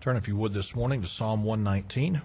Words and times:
Turn, 0.00 0.16
if 0.16 0.26
you 0.26 0.34
would, 0.36 0.54
this 0.54 0.74
morning 0.74 1.02
to 1.02 1.06
Psalm 1.06 1.44
119. 1.44 2.22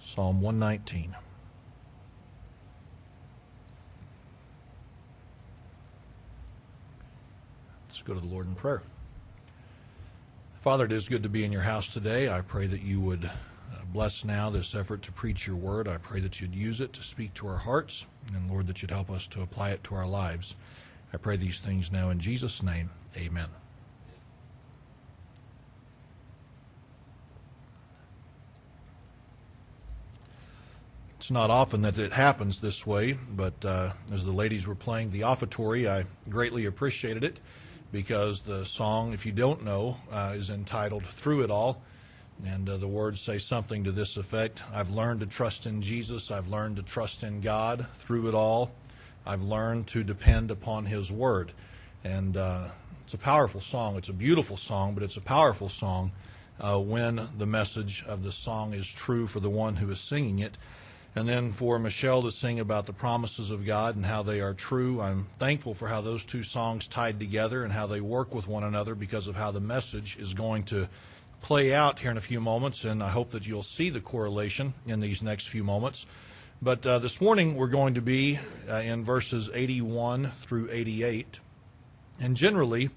Psalm 0.00 0.40
119. 0.40 1.14
Let's 7.86 8.00
go 8.00 8.14
to 8.14 8.20
the 8.20 8.26
Lord 8.26 8.46
in 8.46 8.54
prayer. 8.54 8.80
Father, 10.62 10.86
it 10.86 10.92
is 10.92 11.10
good 11.10 11.24
to 11.24 11.28
be 11.28 11.44
in 11.44 11.52
your 11.52 11.60
house 11.60 11.92
today. 11.92 12.30
I 12.30 12.40
pray 12.40 12.66
that 12.66 12.80
you 12.80 13.02
would 13.02 13.26
uh, 13.26 13.30
bless 13.92 14.24
now 14.24 14.48
this 14.48 14.74
effort 14.74 15.02
to 15.02 15.12
preach 15.12 15.46
your 15.46 15.56
word. 15.56 15.88
I 15.88 15.98
pray 15.98 16.20
that 16.20 16.40
you'd 16.40 16.54
use 16.54 16.80
it 16.80 16.94
to 16.94 17.02
speak 17.02 17.34
to 17.34 17.48
our 17.48 17.58
hearts, 17.58 18.06
and 18.34 18.50
Lord, 18.50 18.66
that 18.68 18.80
you'd 18.80 18.92
help 18.92 19.10
us 19.10 19.28
to 19.28 19.42
apply 19.42 19.72
it 19.72 19.84
to 19.84 19.94
our 19.94 20.06
lives. 20.06 20.56
I 21.12 21.18
pray 21.18 21.36
these 21.36 21.60
things 21.60 21.92
now 21.92 22.08
in 22.08 22.18
Jesus' 22.18 22.62
name. 22.62 22.88
Amen. 23.14 23.48
It's 31.24 31.30
not 31.30 31.48
often 31.48 31.80
that 31.80 31.96
it 31.96 32.12
happens 32.12 32.60
this 32.60 32.86
way, 32.86 33.14
but 33.14 33.64
uh, 33.64 33.92
as 34.12 34.26
the 34.26 34.30
ladies 34.30 34.66
were 34.66 34.74
playing 34.74 35.10
the 35.10 35.22
offertory, 35.22 35.88
I 35.88 36.04
greatly 36.28 36.66
appreciated 36.66 37.24
it 37.24 37.40
because 37.90 38.42
the 38.42 38.66
song, 38.66 39.14
if 39.14 39.24
you 39.24 39.32
don't 39.32 39.64
know, 39.64 39.96
uh, 40.12 40.34
is 40.36 40.50
entitled 40.50 41.06
Through 41.06 41.44
It 41.44 41.50
All. 41.50 41.80
And 42.44 42.68
uh, 42.68 42.76
the 42.76 42.88
words 42.88 43.22
say 43.22 43.38
something 43.38 43.84
to 43.84 43.90
this 43.90 44.18
effect 44.18 44.62
I've 44.70 44.90
learned 44.90 45.20
to 45.20 45.26
trust 45.26 45.64
in 45.64 45.80
Jesus, 45.80 46.30
I've 46.30 46.48
learned 46.48 46.76
to 46.76 46.82
trust 46.82 47.24
in 47.24 47.40
God 47.40 47.86
through 47.94 48.28
it 48.28 48.34
all. 48.34 48.72
I've 49.24 49.40
learned 49.40 49.86
to 49.86 50.04
depend 50.04 50.50
upon 50.50 50.84
His 50.84 51.10
Word. 51.10 51.52
And 52.04 52.36
uh, 52.36 52.68
it's 53.02 53.14
a 53.14 53.18
powerful 53.18 53.62
song. 53.62 53.96
It's 53.96 54.10
a 54.10 54.12
beautiful 54.12 54.58
song, 54.58 54.92
but 54.92 55.02
it's 55.02 55.16
a 55.16 55.22
powerful 55.22 55.70
song 55.70 56.12
uh, 56.60 56.78
when 56.78 57.30
the 57.38 57.46
message 57.46 58.04
of 58.06 58.24
the 58.24 58.32
song 58.32 58.74
is 58.74 58.86
true 58.86 59.26
for 59.26 59.40
the 59.40 59.48
one 59.48 59.76
who 59.76 59.90
is 59.90 60.00
singing 60.00 60.40
it 60.40 60.58
and 61.16 61.28
then 61.28 61.52
for 61.52 61.78
Michelle 61.78 62.22
to 62.22 62.32
sing 62.32 62.58
about 62.58 62.86
the 62.86 62.92
promises 62.92 63.50
of 63.50 63.64
God 63.64 63.94
and 63.94 64.04
how 64.04 64.22
they 64.22 64.40
are 64.40 64.54
true. 64.54 65.00
I'm 65.00 65.26
thankful 65.38 65.74
for 65.74 65.86
how 65.86 66.00
those 66.00 66.24
two 66.24 66.42
songs 66.42 66.88
tied 66.88 67.20
together 67.20 67.62
and 67.62 67.72
how 67.72 67.86
they 67.86 68.00
work 68.00 68.34
with 68.34 68.48
one 68.48 68.64
another 68.64 68.94
because 68.94 69.28
of 69.28 69.36
how 69.36 69.52
the 69.52 69.60
message 69.60 70.16
is 70.18 70.34
going 70.34 70.64
to 70.64 70.88
play 71.40 71.74
out 71.74 72.00
here 72.00 72.10
in 72.10 72.16
a 72.16 72.22
few 72.22 72.40
moments, 72.40 72.84
and 72.84 73.02
I 73.02 73.10
hope 73.10 73.30
that 73.30 73.46
you'll 73.46 73.62
see 73.62 73.90
the 73.90 74.00
correlation 74.00 74.74
in 74.86 74.98
these 75.00 75.22
next 75.22 75.48
few 75.48 75.62
moments. 75.62 76.06
But 76.60 76.86
uh, 76.86 76.98
this 76.98 77.20
morning 77.20 77.54
we're 77.54 77.66
going 77.66 77.94
to 77.94 78.00
be 78.00 78.40
uh, 78.68 78.76
in 78.76 79.04
verses 79.04 79.50
81 79.52 80.32
through 80.36 80.70
88. 80.72 81.38
And 82.18 82.36
generally, 82.36 82.90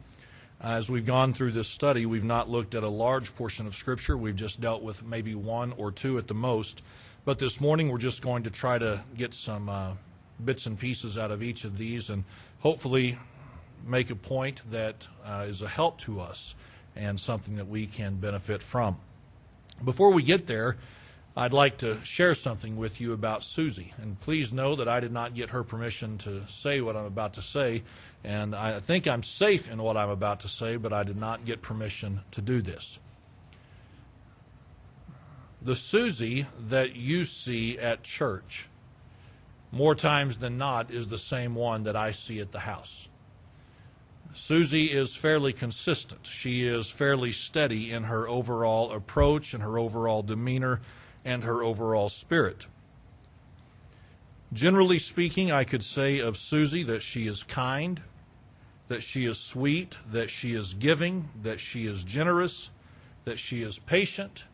as 0.62 0.90
we've 0.90 1.06
gone 1.06 1.34
through 1.34 1.52
this 1.52 1.68
study, 1.68 2.06
we've 2.06 2.24
not 2.24 2.50
looked 2.50 2.74
at 2.74 2.84
a 2.84 2.90
large 2.90 3.36
portion 3.36 3.68
of 3.68 3.76
Scripture. 3.76 4.18
We've 4.18 4.36
just 4.36 4.62
dealt 4.62 4.82
with 4.82 5.04
maybe 5.04 5.36
one 5.36 5.74
or 5.74 5.92
two 5.92 6.18
at 6.18 6.28
the 6.28 6.34
most. 6.34 6.82
But 7.28 7.40
this 7.40 7.60
morning, 7.60 7.92
we're 7.92 7.98
just 7.98 8.22
going 8.22 8.44
to 8.44 8.50
try 8.50 8.78
to 8.78 9.04
get 9.18 9.34
some 9.34 9.68
uh, 9.68 9.92
bits 10.46 10.66
and 10.66 10.80
pieces 10.80 11.18
out 11.18 11.30
of 11.30 11.44
each 11.44 11.66
of 11.66 11.78
these 11.78 12.10
and 12.10 12.24
hopefully 12.62 13.18
make 13.86 14.10
a 14.10 14.16
point 14.16 14.62
that 14.72 15.10
uh, 15.26 15.44
is 15.46 15.62
a 15.62 15.68
help 15.68 15.98
to 16.04 16.22
us 16.22 16.56
and 16.96 17.20
something 17.20 17.58
that 17.58 17.68
we 17.68 17.86
can 17.86 18.16
benefit 18.16 18.64
from. 18.64 18.96
Before 19.84 20.14
we 20.14 20.24
get 20.24 20.48
there, 20.48 20.78
I'd 21.36 21.52
like 21.52 21.80
to 21.80 22.02
share 22.06 22.34
something 22.34 22.78
with 22.78 23.02
you 23.02 23.12
about 23.12 23.44
Susie. 23.44 23.94
And 23.98 24.18
please 24.22 24.54
know 24.54 24.76
that 24.76 24.88
I 24.88 25.02
did 25.02 25.12
not 25.12 25.36
get 25.36 25.50
her 25.50 25.66
permission 25.66 26.18
to 26.20 26.48
say 26.48 26.80
what 26.80 26.96
I'm 26.96 27.04
about 27.04 27.34
to 27.34 27.42
say. 27.42 27.84
And 28.24 28.56
I 28.56 28.80
think 28.80 29.06
I'm 29.06 29.22
safe 29.22 29.70
in 29.70 29.84
what 29.84 29.98
I'm 29.98 30.10
about 30.10 30.40
to 30.40 30.48
say, 30.48 30.78
but 30.78 30.94
I 30.94 31.04
did 31.04 31.18
not 31.18 31.44
get 31.44 31.62
permission 31.62 32.22
to 32.32 32.42
do 32.42 32.62
this 32.62 33.00
the 35.62 35.76
Susie 35.76 36.46
that 36.68 36.96
you 36.96 37.26
see 37.26 37.78
at 37.78 38.04
church, 38.04 38.70
more 39.72 39.96
times 39.96 40.38
than 40.38 40.58
not, 40.58 40.92
is 40.92 41.08
the 41.08 41.18
same 41.18 41.56
one 41.56 41.84
that 41.84 41.96
I 41.96 42.12
see 42.12 42.40
at 42.40 42.52
the 42.52 42.60
house. 42.60 43.10
Susie 44.34 44.92
is 44.92 45.16
fairly 45.16 45.52
consistent. 45.52 46.26
She 46.28 46.68
is 46.68 46.90
fairly 46.90 47.32
steady 47.32 47.92
in 47.92 48.04
her 48.04 48.28
overall 48.28 48.92
approach 48.92 49.54
and 49.54 49.64
her 49.64 49.80
overall 49.80 50.22
demeanor 50.22 50.82
and 51.26 51.44
her 51.44 51.64
overall 51.64 52.08
spirit. 52.08 52.68
Generally 54.54 55.00
speaking, 55.00 55.52
I 55.52 55.64
could 55.64 55.84
say 55.84 56.20
of 56.20 56.38
Susie 56.38 56.84
that 56.84 57.02
she 57.02 57.28
is 57.28 57.44
kind, 57.44 58.02
that 58.88 59.04
she 59.04 59.26
is 59.26 59.38
sweet, 59.38 59.98
that 60.10 60.30
she 60.30 60.54
is 60.54 60.74
giving, 60.74 61.30
that 61.42 61.60
she 61.60 61.86
is 61.86 62.04
generous, 62.04 62.70
that 63.26 63.40
she 63.40 63.62
is 63.62 63.80
patient, 63.80 64.46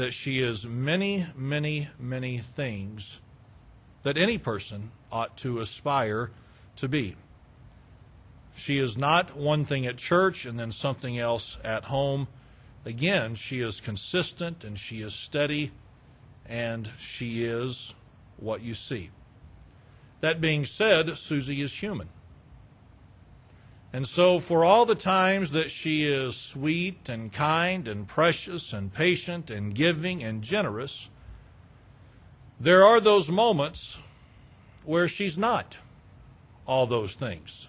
that 0.00 0.14
she 0.14 0.40
is 0.40 0.66
many, 0.66 1.26
many, 1.36 1.90
many 1.98 2.38
things 2.38 3.20
that 4.02 4.16
any 4.16 4.38
person 4.38 4.90
ought 5.12 5.36
to 5.36 5.60
aspire 5.60 6.30
to 6.74 6.88
be. 6.88 7.14
She 8.56 8.78
is 8.78 8.96
not 8.96 9.36
one 9.36 9.66
thing 9.66 9.84
at 9.84 9.98
church 9.98 10.46
and 10.46 10.58
then 10.58 10.72
something 10.72 11.18
else 11.18 11.58
at 11.62 11.84
home. 11.84 12.28
Again, 12.86 13.34
she 13.34 13.60
is 13.60 13.82
consistent 13.82 14.64
and 14.64 14.78
she 14.78 15.02
is 15.02 15.12
steady 15.12 15.70
and 16.46 16.90
she 16.98 17.44
is 17.44 17.94
what 18.38 18.62
you 18.62 18.72
see. 18.72 19.10
That 20.20 20.40
being 20.40 20.64
said, 20.64 21.18
Susie 21.18 21.60
is 21.60 21.74
human. 21.74 22.08
And 23.92 24.06
so, 24.06 24.38
for 24.38 24.64
all 24.64 24.86
the 24.86 24.94
times 24.94 25.50
that 25.50 25.70
she 25.70 26.06
is 26.06 26.36
sweet 26.36 27.08
and 27.08 27.32
kind 27.32 27.88
and 27.88 28.06
precious 28.06 28.72
and 28.72 28.92
patient 28.92 29.50
and 29.50 29.74
giving 29.74 30.22
and 30.22 30.42
generous, 30.42 31.10
there 32.60 32.84
are 32.84 33.00
those 33.00 33.30
moments 33.30 33.98
where 34.84 35.08
she's 35.08 35.38
not 35.38 35.78
all 36.66 36.86
those 36.86 37.14
things. 37.14 37.68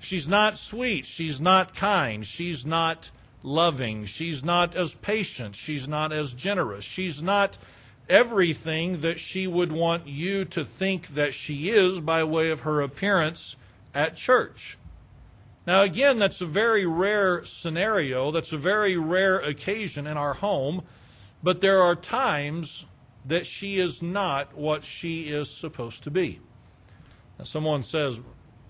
She's 0.00 0.26
not 0.26 0.58
sweet. 0.58 1.06
She's 1.06 1.40
not 1.40 1.74
kind. 1.74 2.26
She's 2.26 2.66
not 2.66 3.10
loving. 3.44 4.06
She's 4.06 4.44
not 4.44 4.74
as 4.74 4.94
patient. 4.96 5.54
She's 5.54 5.86
not 5.86 6.12
as 6.12 6.34
generous. 6.34 6.84
She's 6.84 7.22
not 7.22 7.58
everything 8.08 9.02
that 9.02 9.20
she 9.20 9.46
would 9.46 9.70
want 9.70 10.08
you 10.08 10.44
to 10.46 10.64
think 10.64 11.08
that 11.08 11.32
she 11.32 11.70
is 11.70 12.00
by 12.00 12.24
way 12.24 12.50
of 12.50 12.60
her 12.60 12.80
appearance 12.80 13.56
at 13.94 14.16
church. 14.16 14.76
Now, 15.66 15.82
again, 15.82 16.18
that's 16.18 16.40
a 16.40 16.46
very 16.46 16.86
rare 16.86 17.44
scenario. 17.44 18.30
That's 18.30 18.52
a 18.52 18.58
very 18.58 18.96
rare 18.96 19.38
occasion 19.40 20.06
in 20.06 20.16
our 20.16 20.34
home. 20.34 20.84
But 21.42 21.60
there 21.60 21.82
are 21.82 21.96
times 21.96 22.86
that 23.24 23.46
she 23.46 23.78
is 23.78 24.02
not 24.02 24.56
what 24.56 24.84
she 24.84 25.22
is 25.24 25.50
supposed 25.50 26.04
to 26.04 26.10
be. 26.10 26.40
Now, 27.38 27.44
someone 27.44 27.82
says, 27.82 28.20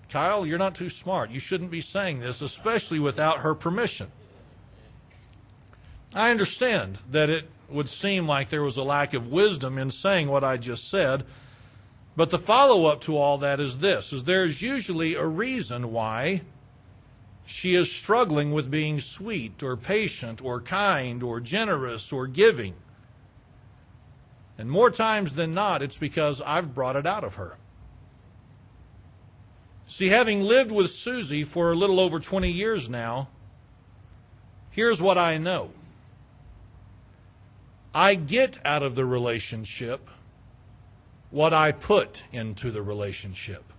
Kyle, 0.09 0.45
you're 0.45 0.57
not 0.57 0.73
too 0.73 0.89
smart. 0.89 1.29
You 1.29 1.39
shouldn't 1.39 1.69
be 1.69 1.81
saying 1.81 2.19
this, 2.19 2.41
especially 2.41 2.99
without 2.99 3.39
her 3.39 3.53
permission. 3.53 4.11
I 6.15 6.31
understand 6.31 6.97
that 7.11 7.29
it 7.29 7.49
would 7.69 7.89
seem 7.89 8.27
like 8.27 8.49
there 8.49 8.63
was 8.63 8.77
a 8.77 8.83
lack 8.83 9.13
of 9.13 9.27
wisdom 9.27 9.77
in 9.77 9.91
saying 9.91 10.29
what 10.29 10.43
I 10.43 10.57
just 10.57 10.89
said. 10.89 11.25
But 12.15 12.31
the 12.31 12.39
follow 12.39 12.85
up 12.85 13.01
to 13.01 13.17
all 13.17 13.37
that 13.39 13.59
is 13.59 13.77
this 13.77 14.11
is 14.11 14.23
there's 14.23 14.61
usually 14.61 15.13
a 15.13 15.25
reason 15.25 15.91
why 15.91 16.41
she 17.47 17.75
is 17.75 17.89
struggling 17.89 18.51
with 18.51 18.69
being 18.69 18.99
sweet 18.99 19.63
or 19.63 19.77
patient 19.77 20.43
or 20.43 20.59
kind 20.59 21.23
or 21.23 21.39
generous 21.39 22.11
or 22.11 22.27
giving. 22.27 22.75
And 24.57 24.69
more 24.69 24.91
times 24.91 25.35
than 25.35 25.53
not, 25.53 25.81
it's 25.81 25.97
because 25.97 26.41
I've 26.41 26.75
brought 26.75 26.97
it 26.97 27.07
out 27.07 27.23
of 27.23 27.35
her. 27.35 27.55
See, 29.85 30.09
having 30.09 30.41
lived 30.41 30.71
with 30.71 30.91
Susie 30.91 31.45
for 31.45 31.71
a 31.71 31.75
little 31.75 32.01
over 32.01 32.19
20 32.19 32.51
years 32.51 32.89
now, 32.89 33.29
here's 34.69 35.01
what 35.01 35.17
I 35.17 35.37
know 35.37 35.71
I 37.93 38.15
get 38.15 38.59
out 38.65 38.83
of 38.83 38.95
the 38.95 39.05
relationship 39.05 40.09
what 41.31 41.53
I 41.53 41.71
put 41.71 42.25
into 42.33 42.71
the 42.71 42.81
relationship. 42.81 43.71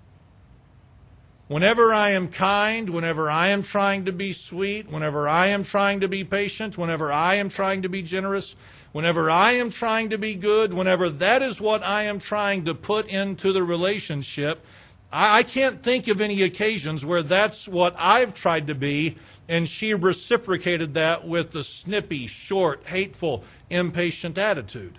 Whenever 1.48 1.94
I 1.94 2.10
am 2.10 2.28
kind, 2.28 2.90
whenever 2.90 3.30
I 3.30 3.48
am 3.48 3.62
trying 3.62 4.04
to 4.04 4.12
be 4.12 4.34
sweet, 4.34 4.90
whenever 4.90 5.26
I 5.26 5.46
am 5.46 5.64
trying 5.64 6.00
to 6.00 6.08
be 6.08 6.22
patient, 6.22 6.76
whenever 6.76 7.10
I 7.10 7.36
am 7.36 7.48
trying 7.48 7.80
to 7.82 7.88
be 7.88 8.02
generous, 8.02 8.54
whenever 8.92 9.30
I 9.30 9.52
am 9.52 9.70
trying 9.70 10.10
to 10.10 10.18
be 10.18 10.34
good, 10.34 10.74
whenever 10.74 11.08
that 11.08 11.42
is 11.42 11.58
what 11.58 11.82
I 11.82 12.02
am 12.02 12.18
trying 12.18 12.66
to 12.66 12.74
put 12.74 13.08
into 13.08 13.54
the 13.54 13.62
relationship, 13.62 14.62
I 15.10 15.42
can't 15.42 15.82
think 15.82 16.06
of 16.08 16.20
any 16.20 16.42
occasions 16.42 17.06
where 17.06 17.22
that's 17.22 17.66
what 17.66 17.96
I've 17.98 18.34
tried 18.34 18.66
to 18.66 18.74
be, 18.74 19.16
and 19.48 19.66
she 19.66 19.94
reciprocated 19.94 20.92
that 20.94 21.26
with 21.26 21.52
the 21.52 21.64
snippy, 21.64 22.26
short, 22.26 22.84
hateful, 22.84 23.42
impatient 23.70 24.36
attitude. 24.36 24.98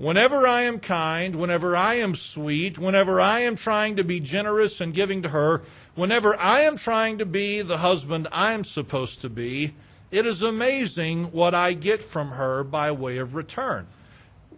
Whenever 0.00 0.46
I 0.46 0.62
am 0.62 0.80
kind, 0.80 1.36
whenever 1.36 1.76
I 1.76 1.96
am 1.96 2.14
sweet, 2.14 2.78
whenever 2.78 3.20
I 3.20 3.40
am 3.40 3.54
trying 3.54 3.96
to 3.96 4.02
be 4.02 4.18
generous 4.18 4.80
and 4.80 4.94
giving 4.94 5.20
to 5.20 5.28
her, 5.28 5.60
whenever 5.94 6.34
I 6.40 6.60
am 6.60 6.76
trying 6.76 7.18
to 7.18 7.26
be 7.26 7.60
the 7.60 7.76
husband 7.76 8.26
I'm 8.32 8.64
supposed 8.64 9.20
to 9.20 9.28
be, 9.28 9.74
it 10.10 10.24
is 10.24 10.42
amazing 10.42 11.32
what 11.32 11.54
I 11.54 11.74
get 11.74 12.00
from 12.00 12.30
her 12.30 12.64
by 12.64 12.90
way 12.92 13.18
of 13.18 13.34
return. 13.34 13.88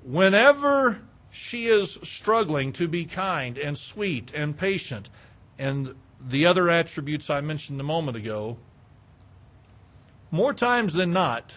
Whenever 0.04 1.00
she 1.28 1.66
is 1.66 1.98
struggling 2.04 2.72
to 2.74 2.86
be 2.86 3.04
kind 3.04 3.58
and 3.58 3.76
sweet 3.76 4.30
and 4.32 4.56
patient 4.56 5.10
and 5.58 5.96
the 6.24 6.46
other 6.46 6.70
attributes 6.70 7.28
I 7.28 7.40
mentioned 7.40 7.80
a 7.80 7.82
moment 7.82 8.16
ago, 8.16 8.58
more 10.30 10.54
times 10.54 10.92
than 10.92 11.12
not, 11.12 11.56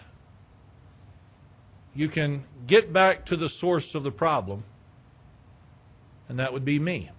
you 1.94 2.08
can 2.08 2.44
get 2.66 2.92
back 2.92 3.24
to 3.26 3.36
the 3.36 3.48
source 3.48 3.94
of 3.94 4.02
the 4.02 4.10
problem, 4.10 4.64
and 6.28 6.38
that 6.38 6.52
would 6.52 6.64
be 6.64 6.78
me. 6.78 7.10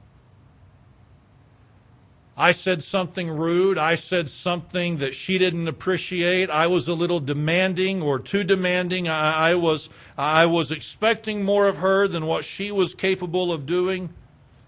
I 2.39 2.51
said 2.51 2.83
something 2.83 3.31
rude. 3.31 3.79
I 3.79 3.95
said 3.95 4.29
something 4.29 4.97
that 4.97 5.15
she 5.15 5.39
didn't 5.39 5.67
appreciate. 5.67 6.51
I 6.51 6.67
was 6.67 6.88
a 6.88 6.94
little 6.94 7.19
demanding 7.19 8.03
or 8.03 8.19
too 8.19 8.44
demanding. 8.44 9.07
I, 9.07 9.49
I, 9.51 9.55
was, 9.55 9.89
I 10.15 10.45
was 10.45 10.71
expecting 10.71 11.44
more 11.44 11.67
of 11.67 11.77
her 11.77 12.07
than 12.07 12.27
what 12.27 12.45
she 12.45 12.69
was 12.71 12.94
capable 12.94 13.51
of 13.51 13.65
doing. 13.65 14.13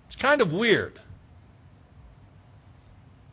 It's 0.07 0.15
kind 0.15 0.41
of 0.41 0.51
weird. 0.51 0.99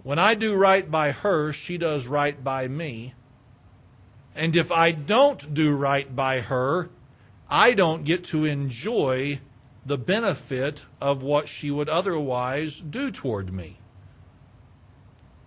When 0.03 0.19
I 0.19 0.35
do 0.35 0.55
right 0.55 0.89
by 0.89 1.13
her, 1.13 1.51
she 1.55 1.79
does 1.79 2.07
right 2.07 2.45
by 2.45 2.69
me. 2.69 3.15
And 4.35 4.55
if 4.55 4.71
I 4.71 4.93
don't 4.93 5.55
do 5.55 5.75
right 5.75 6.15
by 6.15 6.43
her, 6.43 6.91
I 7.49 7.75
don't 7.75 8.05
get 8.05 8.25
to 8.25 8.45
enjoy 8.45 9.41
the 9.85 9.99
benefit 9.99 10.85
of 11.01 11.23
what 11.23 11.49
she 11.49 11.71
would 11.71 11.89
otherwise 11.89 12.81
do 12.81 13.11
toward 13.11 13.53
me. 13.53 13.79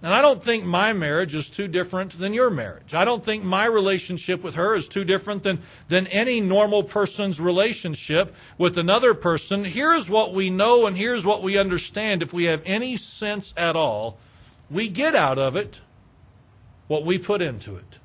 And 0.01 0.13
I 0.13 0.21
don't 0.21 0.41
think 0.41 0.63
my 0.63 0.93
marriage 0.93 1.35
is 1.35 1.49
too 1.49 1.67
different 1.67 2.17
than 2.17 2.33
your 2.33 2.49
marriage. 2.49 2.93
I 2.93 3.03
don't 3.03 3.23
think 3.23 3.43
my 3.43 3.65
relationship 3.65 4.41
with 4.41 4.55
her 4.55 4.73
is 4.73 4.87
too 4.87 5.03
different 5.03 5.43
than, 5.43 5.61
than 5.89 6.07
any 6.07 6.39
normal 6.39 6.83
person's 6.83 7.41
relationship 7.41 8.33
with 8.57 8.77
another 8.77 9.13
person. 9.13 9.65
Here's 9.65 10.09
what 10.09 10.33
we 10.33 10.49
know 10.49 10.87
and 10.87 10.95
here's 10.95 11.25
what 11.25 11.43
we 11.43 11.57
understand 11.57 12.23
if 12.23 12.31
we 12.31 12.45
have 12.45 12.61
any 12.65 12.95
sense 12.95 13.53
at 13.57 13.75
all. 13.75 14.17
We 14.71 14.87
get 14.87 15.15
out 15.15 15.37
of 15.37 15.57
it 15.57 15.81
what 16.87 17.03
we 17.03 17.17
put 17.17 17.41
into 17.41 17.75
it. 17.75 17.98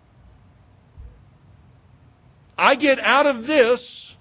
I 2.57 2.75
get 2.75 2.99
out 3.01 3.27
of 3.27 3.47
this 3.47 4.17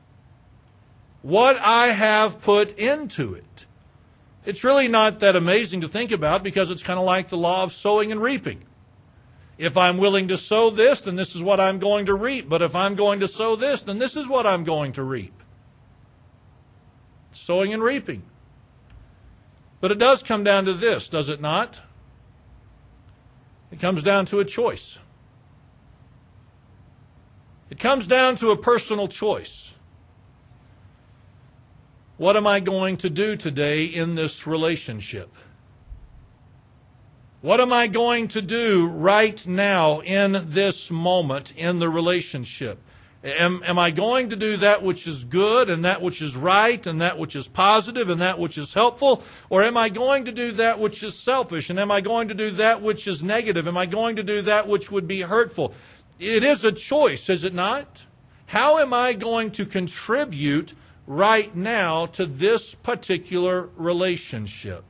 what 1.22 1.58
I 1.58 1.88
have 1.88 2.42
put 2.42 2.78
into 2.78 3.34
it. 3.34 3.66
It's 4.46 4.64
really 4.64 4.88
not 4.88 5.20
that 5.20 5.36
amazing 5.36 5.82
to 5.82 5.88
think 5.88 6.12
about 6.12 6.44
because 6.44 6.70
it's 6.70 6.84
kind 6.84 7.00
of 7.00 7.06
like 7.06 7.30
the 7.30 7.38
law 7.38 7.64
of 7.64 7.72
sowing 7.72 8.12
and 8.12 8.22
reaping. 8.22 8.64
If 9.58 9.78
I'm 9.78 9.98
willing 9.98 10.28
to 10.28 10.38
sow 10.38 10.70
this, 10.70 11.02
then 11.02 11.16
this 11.16 11.36
is 11.36 11.42
what 11.42 11.60
I'm 11.60 11.80
going 11.80 12.08
to 12.08 12.14
reap. 12.14 12.50
But 12.50 12.62
if 12.62 12.76
I'm 12.76 12.96
going 12.96 13.20
to 13.22 13.28
sow 13.28 13.56
this, 13.56 13.84
then 13.84 14.00
this 14.00 14.18
is 14.18 14.28
what 14.28 14.46
I'm 14.46 14.64
going 14.64 14.92
to 14.94 15.04
reap. 15.04 15.44
Sowing 17.32 17.74
and 17.74 17.82
reaping. 17.82 18.24
But 19.80 19.92
it 19.92 20.00
does 20.00 20.24
come 20.24 20.44
down 20.44 20.66
to 20.66 20.74
this, 20.74 21.08
does 21.08 21.30
it 21.30 21.40
not? 21.40 21.82
It 23.72 23.80
comes 23.80 24.04
down 24.04 24.26
to 24.28 24.40
a 24.40 24.46
choice. 24.46 25.00
It 27.74 27.80
comes 27.80 28.06
down 28.06 28.36
to 28.36 28.52
a 28.52 28.56
personal 28.56 29.08
choice. 29.08 29.74
What 32.18 32.38
am 32.38 32.46
I 32.46 32.60
going 32.60 32.98
to 32.98 33.10
do 33.10 33.36
today 33.36 33.86
in 33.86 34.14
this 34.14 34.46
relationship? 34.46 35.34
What 37.42 37.60
am 37.60 37.74
I 37.74 37.88
going 37.88 38.28
to 38.28 38.44
do 38.44 38.88
right 38.88 39.44
now 39.48 40.02
in 40.02 40.40
this 40.50 40.92
moment 40.92 41.52
in 41.58 41.80
the 41.80 41.90
relationship? 41.90 42.78
Am, 43.24 43.64
am, 43.66 43.80
I 43.80 43.90
going 43.90 44.30
to 44.30 44.36
do 44.36 44.58
that 44.58 44.84
which 44.84 45.08
is 45.08 45.24
good 45.24 45.70
and 45.70 45.84
that 45.84 46.00
which 46.00 46.22
is 46.22 46.36
right 46.36 46.86
and 46.86 47.02
that 47.02 47.18
which 47.18 47.36
is 47.36 47.48
positive 47.48 48.08
and 48.10 48.22
that 48.22 48.38
which 48.38 48.60
is 48.60 48.76
helpful? 48.76 49.24
Or 49.50 49.64
am 49.64 49.78
I 49.78 49.90
going 49.90 50.26
to 50.26 50.32
do 50.32 50.52
that 50.52 50.78
which 50.78 51.02
is 51.02 51.18
selfish? 51.18 51.72
And 51.72 51.80
am 51.80 51.90
I 51.90 52.02
going 52.02 52.28
to 52.28 52.36
do 52.36 52.52
that 52.52 52.84
which 52.84 53.08
is 53.08 53.24
negative? 53.24 53.68
Am 53.68 53.78
I 53.78 53.88
going 53.88 54.18
to 54.18 54.24
do 54.24 54.44
that 54.44 54.68
which 54.68 54.92
would 54.92 55.08
be 55.08 55.22
hurtful? 55.22 55.74
It 56.20 56.44
is 56.44 56.64
a 56.64 56.72
choice, 56.72 57.30
is 57.30 57.44
it 57.44 57.54
not? 57.54 58.06
How 58.48 58.78
am 58.78 58.94
I 58.94 59.14
going 59.14 59.52
to 59.52 59.66
contribute 59.66 60.74
right 61.08 61.56
now 61.56 62.06
to 62.08 62.26
this 62.26 62.76
particular 62.76 63.70
relationship? 63.76 64.84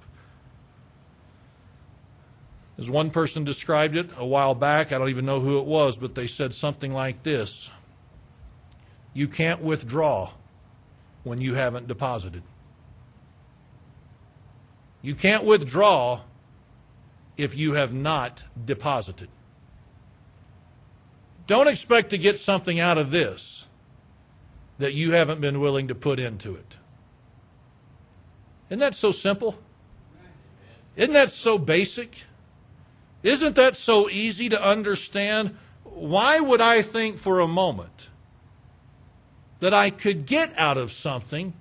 As 2.78 2.90
one 2.90 3.12
person 3.12 3.44
described 3.44 3.96
it 3.96 4.10
a 4.18 4.26
while 4.26 4.56
back, 4.56 4.92
I 4.92 4.98
don't 4.98 5.10
even 5.10 5.26
know 5.26 5.40
who 5.40 5.60
it 5.60 5.66
was, 5.66 5.98
but 5.98 6.16
they 6.16 6.28
said 6.28 6.54
something 6.54 6.94
like 6.94 7.24
this 7.24 7.70
You 9.14 9.28
can't 9.28 9.62
withdraw 9.62 10.32
when 11.24 11.40
you 11.40 11.54
haven't 11.54 11.88
deposited. 11.88 12.44
You 15.02 15.16
can't 15.16 15.44
withdraw 15.44 16.22
if 17.38 17.56
you 17.56 17.74
have 17.74 17.94
not 17.94 18.44
deposited. 18.66 19.30
Don't 21.46 21.68
expect 21.68 22.12
to 22.12 22.18
get 22.18 22.40
something 22.40 22.80
out 22.80 22.98
of 22.98 23.12
this 23.12 23.68
that 24.78 24.94
you 24.94 25.12
haven't 25.12 25.42
been 25.42 25.60
willing 25.60 25.88
to 25.90 25.96
put 25.96 26.20
into 26.20 26.56
it. 26.56 26.78
Isn't 28.70 28.80
that 28.80 28.96
so 28.96 29.12
simple? 29.12 29.60
Isn't 30.96 31.14
that 31.14 31.32
so 31.32 31.58
basic? 31.58 32.24
Isn't 33.22 33.56
that 33.56 33.76
so 33.76 34.10
easy 34.10 34.50
to 34.50 34.62
understand? 34.62 35.56
Why 35.84 36.40
would 36.40 36.62
I 36.62 36.82
think 36.82 37.18
for 37.18 37.40
a 37.40 37.48
moment 37.48 38.10
that 39.60 39.74
I 39.74 39.90
could 39.90 40.26
get 40.26 40.58
out 40.58 40.78
of 40.78 40.92
something 40.92 41.54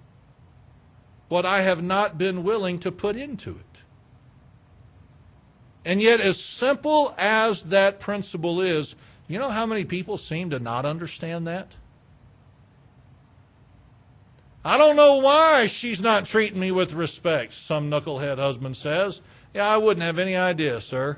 what 1.29 1.47
I 1.47 1.63
have 1.63 1.83
not 1.83 2.19
been 2.19 2.43
willing 2.43 2.79
to 2.81 2.93
put 2.93 3.17
into 3.17 3.51
it? 3.51 3.83
And 5.85 6.01
yet, 6.01 6.21
as 6.21 6.41
simple 6.43 7.15
as 7.19 7.65
that 7.65 7.99
principle 7.99 8.61
is, 8.61 8.95
you 9.33 9.39
know 9.39 9.51
how 9.51 9.65
many 9.65 9.85
people 9.85 10.19
seem 10.19 10.51
to 10.51 10.59
not 10.59 10.85
understand 10.85 11.47
that? 11.47 11.77
I 14.63 14.77
don't 14.77 14.95
know 14.95 15.17
why 15.17 15.67
she's 15.69 16.03
not 16.03 16.27
treating 16.27 16.61
me 16.61 16.71
with 16.71 16.93
respect, 16.93 17.55
some 17.55 17.91
knucklehead 17.91 18.37
husband 18.37 18.77
says. 18.77 19.23
Yeah, 19.55 19.67
I 19.67 19.79
wouldn't 19.79 20.05
have 20.05 20.19
any 20.19 20.37
idea, 20.37 20.81
sir. 20.83 21.17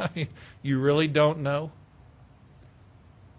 I 0.00 0.08
mean, 0.16 0.28
you 0.62 0.80
really 0.80 1.06
don't 1.06 1.40
know? 1.40 1.70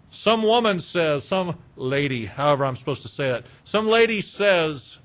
Some 0.08 0.42
woman 0.42 0.80
says, 0.80 1.24
some 1.24 1.58
lady, 1.74 2.26
however 2.26 2.64
I'm 2.64 2.76
supposed 2.76 3.02
to 3.02 3.08
say 3.08 3.30
it, 3.30 3.44
some 3.64 3.88
lady 3.88 4.20
says, 4.20 5.00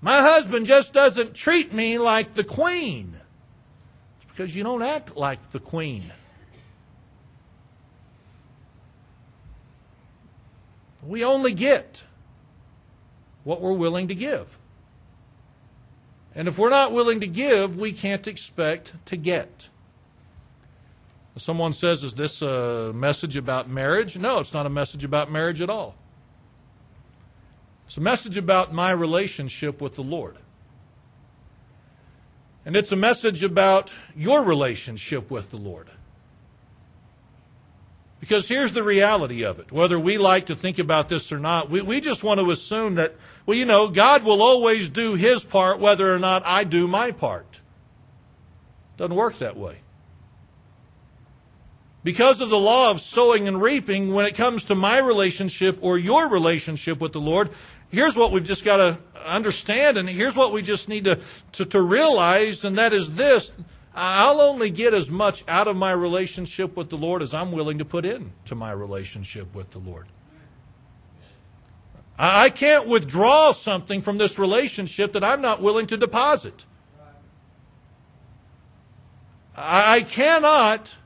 My 0.00 0.22
husband 0.22 0.64
just 0.64 0.94
doesn't 0.94 1.34
treat 1.34 1.72
me 1.72 1.98
like 1.98 2.32
the 2.32 2.44
queen. 2.44 3.20
It's 4.16 4.24
because 4.24 4.56
you 4.56 4.64
don't 4.64 4.82
act 4.82 5.16
like 5.16 5.52
the 5.52 5.60
queen. 5.60 6.12
We 11.06 11.24
only 11.24 11.52
get 11.52 12.04
what 13.44 13.60
we're 13.60 13.72
willing 13.72 14.08
to 14.08 14.14
give. 14.14 14.58
And 16.34 16.46
if 16.46 16.58
we're 16.58 16.70
not 16.70 16.92
willing 16.92 17.20
to 17.20 17.26
give, 17.26 17.76
we 17.76 17.92
can't 17.92 18.26
expect 18.28 18.94
to 19.06 19.16
get. 19.16 19.68
Someone 21.36 21.72
says, 21.72 22.04
Is 22.04 22.14
this 22.14 22.42
a 22.42 22.92
message 22.94 23.36
about 23.36 23.68
marriage? 23.68 24.18
No, 24.18 24.40
it's 24.40 24.52
not 24.52 24.66
a 24.66 24.70
message 24.70 25.04
about 25.04 25.30
marriage 25.30 25.62
at 25.62 25.70
all. 25.70 25.96
It's 27.86 27.96
a 27.96 28.00
message 28.00 28.36
about 28.36 28.72
my 28.72 28.90
relationship 28.90 29.80
with 29.80 29.94
the 29.94 30.02
Lord. 30.02 30.36
And 32.64 32.76
it's 32.76 32.92
a 32.92 32.96
message 32.96 33.42
about 33.42 33.92
your 34.14 34.44
relationship 34.44 35.30
with 35.30 35.50
the 35.50 35.56
Lord. 35.56 35.88
Because 38.20 38.48
here's 38.48 38.72
the 38.72 38.82
reality 38.82 39.44
of 39.44 39.58
it. 39.58 39.72
Whether 39.72 39.98
we 39.98 40.18
like 40.18 40.46
to 40.46 40.54
think 40.54 40.78
about 40.78 41.08
this 41.08 41.32
or 41.32 41.38
not, 41.38 41.70
we, 41.70 41.80
we 41.80 42.00
just 42.00 42.22
want 42.22 42.38
to 42.38 42.50
assume 42.50 42.96
that, 42.96 43.16
well, 43.46 43.56
you 43.56 43.64
know, 43.64 43.88
God 43.88 44.24
will 44.24 44.42
always 44.42 44.90
do 44.90 45.14
his 45.14 45.42
part 45.42 45.80
whether 45.80 46.14
or 46.14 46.18
not 46.18 46.42
I 46.44 46.64
do 46.64 46.86
my 46.86 47.12
part. 47.12 47.60
Doesn't 48.98 49.16
work 49.16 49.38
that 49.38 49.56
way. 49.56 49.78
Because 52.04 52.40
of 52.42 52.50
the 52.50 52.58
law 52.58 52.90
of 52.90 53.00
sowing 53.00 53.48
and 53.48 53.60
reaping, 53.60 54.12
when 54.12 54.26
it 54.26 54.34
comes 54.34 54.64
to 54.66 54.74
my 54.74 54.98
relationship 54.98 55.78
or 55.80 55.98
your 55.98 56.28
relationship 56.28 57.00
with 57.00 57.12
the 57.12 57.20
Lord, 57.20 57.50
here's 57.90 58.16
what 58.16 58.32
we've 58.32 58.44
just 58.44 58.64
got 58.64 58.76
to 58.76 58.98
understand, 59.24 59.98
and 59.98 60.08
here's 60.08 60.36
what 60.36 60.52
we 60.52 60.62
just 60.62 60.88
need 60.88 61.04
to, 61.04 61.18
to, 61.52 61.64
to 61.66 61.80
realize, 61.80 62.64
and 62.64 62.78
that 62.78 62.92
is 62.92 63.12
this 63.12 63.52
I'll 63.94 64.40
only 64.40 64.70
get 64.70 64.94
as 64.94 65.10
much 65.10 65.42
out 65.48 65.66
of 65.66 65.76
my 65.76 65.92
relationship 65.92 66.76
with 66.76 66.90
the 66.90 66.96
Lord 66.96 67.22
as 67.22 67.34
I'm 67.34 67.52
willing 67.52 67.78
to 67.78 67.84
put 67.84 68.04
in 68.04 68.32
to 68.44 68.54
my 68.54 68.70
relationship 68.70 69.54
with 69.54 69.70
the 69.70 69.78
Lord. 69.78 70.06
I 72.18 72.50
can't 72.50 72.86
withdraw 72.86 73.52
something 73.52 74.02
from 74.02 74.18
this 74.18 74.38
relationship 74.38 75.14
that 75.14 75.24
I'm 75.24 75.40
not 75.40 75.62
willing 75.62 75.86
to 75.86 75.96
deposit. 75.96 76.66
I 79.56 80.02
cannot 80.02 80.96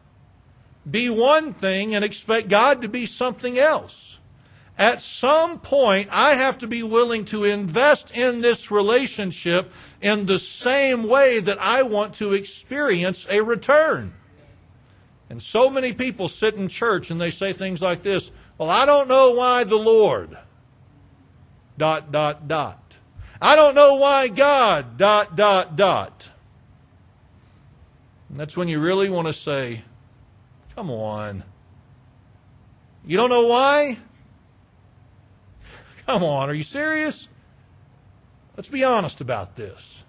be 0.89 1.09
one 1.09 1.55
thing 1.55 1.95
and 1.95 2.05
expect 2.05 2.49
God 2.49 2.83
to 2.83 2.89
be 2.89 3.07
something 3.07 3.59
else. 3.59 4.21
At 4.77 5.01
some 5.01 5.61
point, 5.61 6.09
I 6.11 6.35
have 6.35 6.59
to 6.59 6.67
be 6.67 6.83
willing 6.83 7.25
to 7.27 7.45
invest 7.45 8.11
in 8.11 8.41
this 8.41 8.73
relationship 8.73 9.71
in 10.05 10.27
the 10.27 10.39
same 10.39 11.05
way 11.05 11.41
that 11.41 11.59
I 11.59 11.83
want 11.83 12.13
to 12.17 12.35
experience 12.35 13.27
a 13.31 13.41
return. 13.41 14.13
And 15.31 15.41
so 15.41 15.71
many 15.71 15.95
people 15.95 16.29
sit 16.29 16.55
in 16.55 16.69
church 16.69 17.11
and 17.11 17.19
they 17.19 17.31
say 17.31 17.55
things 17.55 17.81
like 17.81 18.03
this 18.03 18.31
Well, 18.59 18.69
I 18.69 18.85
don't 18.85 19.09
know 19.09 19.33
why 19.33 19.65
the 19.65 19.77
Lord 19.79 20.37
dot, 21.79 22.13
dot, 22.13 22.47
dot. 22.47 22.99
I 23.41 23.57
don't 23.57 23.75
know 23.75 23.95
why 23.95 24.29
God, 24.29 24.99
dot, 24.99 25.37
dot, 25.37 25.75
dot. 25.75 26.31
And 28.29 28.39
that's 28.39 28.57
when 28.59 28.69
you 28.69 28.81
really 28.81 29.09
want 29.09 29.27
to 29.27 29.33
say, 29.33 29.85
come 30.75 30.91
on. 30.91 31.45
You 33.07 33.17
don't 33.17 33.31
know 33.31 33.47
why? 33.47 33.99
Come 36.07 36.23
on, 36.23 36.51
are 36.51 36.55
you 36.55 36.63
serious? 36.63 37.29
Let's 38.57 38.69
be 38.69 38.85
honest 38.85 39.21
about 39.21 39.57
this. 39.57 40.05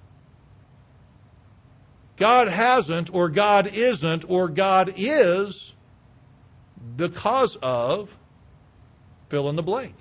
God 2.18 2.48
hasn't, 2.48 3.14
or 3.14 3.30
God 3.30 3.68
isn't, 3.68 4.30
or 4.30 4.48
God 4.48 4.94
is 4.96 5.76
because 6.96 7.58
of 7.58 8.18
fill 9.30 9.50
in 9.50 9.56
the 9.56 9.64
blank. 9.64 9.96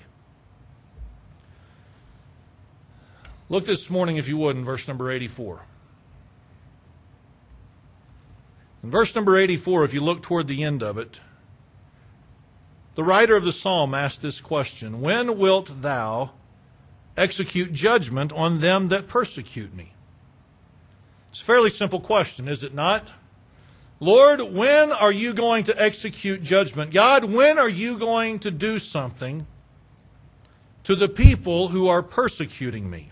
Look 3.48 3.66
this 3.66 3.90
morning, 3.90 4.16
if 4.16 4.28
you 4.28 4.36
would, 4.38 4.56
in 4.56 4.64
verse 4.64 4.86
number 4.86 5.10
84. 5.10 5.62
In 8.82 8.90
verse 8.90 9.14
number 9.14 9.36
84, 9.36 9.84
if 9.84 9.94
you 9.94 10.00
look 10.00 10.22
toward 10.22 10.46
the 10.46 10.62
end 10.62 10.82
of 10.82 10.98
it, 10.98 11.20
the 12.94 13.04
writer 13.04 13.36
of 13.36 13.44
the 13.44 13.52
psalm 13.52 13.94
asked 13.94 14.22
this 14.22 14.40
question 14.40 15.00
When 15.00 15.38
wilt 15.38 15.82
thou 15.82 16.30
execute 17.16 17.72
judgment 17.72 18.32
on 18.32 18.58
them 18.58 18.88
that 18.88 19.08
persecute 19.08 19.74
me? 19.74 19.92
It's 21.30 21.40
a 21.40 21.44
fairly 21.44 21.70
simple 21.70 22.00
question, 22.00 22.48
is 22.48 22.62
it 22.62 22.74
not? 22.74 23.12
Lord, 24.00 24.40
when 24.40 24.92
are 24.92 25.12
you 25.12 25.32
going 25.32 25.64
to 25.64 25.82
execute 25.82 26.42
judgment? 26.42 26.92
God, 26.92 27.24
when 27.24 27.58
are 27.58 27.68
you 27.68 27.98
going 27.98 28.38
to 28.40 28.50
do 28.50 28.78
something 28.78 29.46
to 30.82 30.94
the 30.94 31.08
people 31.08 31.68
who 31.68 31.88
are 31.88 32.02
persecuting 32.02 32.90
me? 32.90 33.10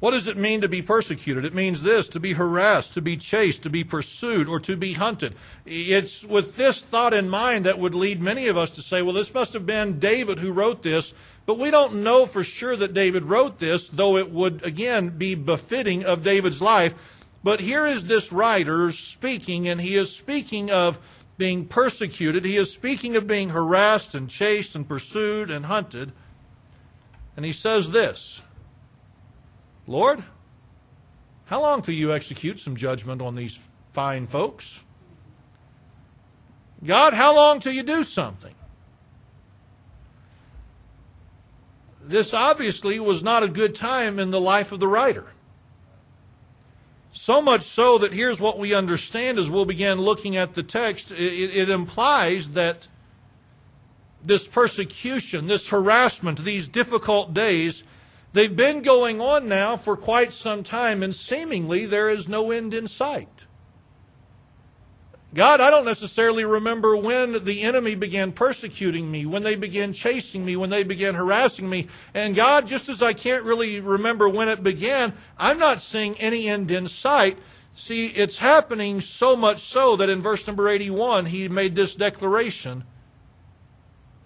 What 0.00 0.10
does 0.10 0.26
it 0.26 0.36
mean 0.36 0.60
to 0.60 0.68
be 0.68 0.82
persecuted? 0.82 1.46
It 1.46 1.54
means 1.54 1.80
this 1.80 2.10
to 2.10 2.20
be 2.20 2.34
harassed, 2.34 2.92
to 2.92 3.00
be 3.00 3.16
chased, 3.16 3.62
to 3.62 3.70
be 3.70 3.84
pursued, 3.84 4.48
or 4.48 4.60
to 4.60 4.76
be 4.76 4.92
hunted. 4.92 5.34
It's 5.64 6.22
with 6.24 6.56
this 6.56 6.82
thought 6.82 7.14
in 7.14 7.30
mind 7.30 7.64
that 7.64 7.78
would 7.78 7.94
lead 7.94 8.20
many 8.20 8.48
of 8.48 8.58
us 8.58 8.70
to 8.72 8.82
say, 8.82 9.00
well, 9.00 9.14
this 9.14 9.32
must 9.32 9.54
have 9.54 9.64
been 9.64 9.98
David 9.98 10.40
who 10.40 10.52
wrote 10.52 10.82
this, 10.82 11.14
but 11.46 11.58
we 11.58 11.70
don't 11.70 12.02
know 12.02 12.26
for 12.26 12.42
sure 12.42 12.76
that 12.76 12.94
David 12.94 13.24
wrote 13.24 13.58
this, 13.58 13.88
though 13.88 14.16
it 14.16 14.30
would, 14.30 14.64
again, 14.64 15.10
be 15.10 15.34
befitting 15.34 16.04
of 16.04 16.22
David's 16.22 16.62
life. 16.62 16.94
But 17.42 17.60
here 17.60 17.84
is 17.84 18.04
this 18.04 18.32
writer 18.32 18.90
speaking, 18.92 19.68
and 19.68 19.80
he 19.80 19.96
is 19.96 20.14
speaking 20.14 20.70
of 20.70 20.98
being 21.36 21.66
persecuted. 21.66 22.44
He 22.44 22.56
is 22.56 22.72
speaking 22.72 23.16
of 23.16 23.26
being 23.26 23.50
harassed 23.50 24.14
and 24.14 24.30
chased 24.30 24.74
and 24.74 24.88
pursued 24.88 25.50
and 25.50 25.66
hunted. 25.66 26.12
And 27.36 27.44
he 27.44 27.52
says 27.52 27.90
this 27.90 28.40
Lord, 29.86 30.24
how 31.46 31.60
long 31.60 31.82
till 31.82 31.94
you 31.94 32.12
execute 32.12 32.58
some 32.58 32.76
judgment 32.76 33.20
on 33.20 33.34
these 33.34 33.60
fine 33.92 34.26
folks? 34.26 34.84
God, 36.82 37.12
how 37.12 37.34
long 37.34 37.60
till 37.60 37.72
you 37.72 37.82
do 37.82 38.04
something? 38.04 38.54
This 42.06 42.34
obviously 42.34 43.00
was 43.00 43.22
not 43.22 43.42
a 43.42 43.48
good 43.48 43.74
time 43.74 44.18
in 44.18 44.30
the 44.30 44.40
life 44.40 44.72
of 44.72 44.80
the 44.80 44.88
writer. 44.88 45.26
So 47.12 47.40
much 47.40 47.62
so 47.62 47.98
that 47.98 48.12
here's 48.12 48.40
what 48.40 48.58
we 48.58 48.74
understand 48.74 49.38
as 49.38 49.48
we'll 49.48 49.64
begin 49.64 50.00
looking 50.00 50.36
at 50.36 50.54
the 50.54 50.62
text. 50.62 51.12
It, 51.12 51.56
it, 51.56 51.70
implies 51.70 52.50
that 52.50 52.88
this 54.22 54.48
persecution, 54.48 55.46
this 55.46 55.68
harassment, 55.68 56.44
these 56.44 56.66
difficult 56.66 57.32
days 57.32 57.84
They've 58.34 58.54
been 58.54 58.82
going 58.82 59.20
on 59.20 59.46
now 59.46 59.76
for 59.76 59.96
quite 59.96 60.32
some 60.32 60.64
time, 60.64 61.04
and 61.04 61.14
seemingly 61.14 61.86
there 61.86 62.08
is 62.08 62.28
no 62.28 62.50
end 62.50 62.74
in 62.74 62.88
sight. 62.88 63.46
God, 65.34 65.60
I 65.60 65.68
don't 65.70 65.84
necessarily 65.84 66.44
remember 66.44 66.96
when 66.96 67.44
the 67.44 67.62
enemy 67.62 67.96
began 67.96 68.30
persecuting 68.30 69.10
me, 69.10 69.26
when 69.26 69.42
they 69.42 69.56
began 69.56 69.92
chasing 69.92 70.44
me, 70.44 70.56
when 70.56 70.70
they 70.70 70.84
began 70.84 71.16
harassing 71.16 71.68
me. 71.68 71.88
And 72.14 72.36
God, 72.36 72.68
just 72.68 72.88
as 72.88 73.02
I 73.02 73.14
can't 73.14 73.42
really 73.42 73.80
remember 73.80 74.28
when 74.28 74.48
it 74.48 74.62
began, 74.62 75.12
I'm 75.36 75.58
not 75.58 75.80
seeing 75.80 76.16
any 76.20 76.48
end 76.48 76.70
in 76.70 76.86
sight. 76.86 77.36
See, 77.74 78.06
it's 78.06 78.38
happening 78.38 79.00
so 79.00 79.34
much 79.34 79.58
so 79.58 79.96
that 79.96 80.08
in 80.08 80.20
verse 80.20 80.46
number 80.46 80.68
81, 80.68 81.26
he 81.26 81.48
made 81.48 81.74
this 81.74 81.96
declaration. 81.96 82.84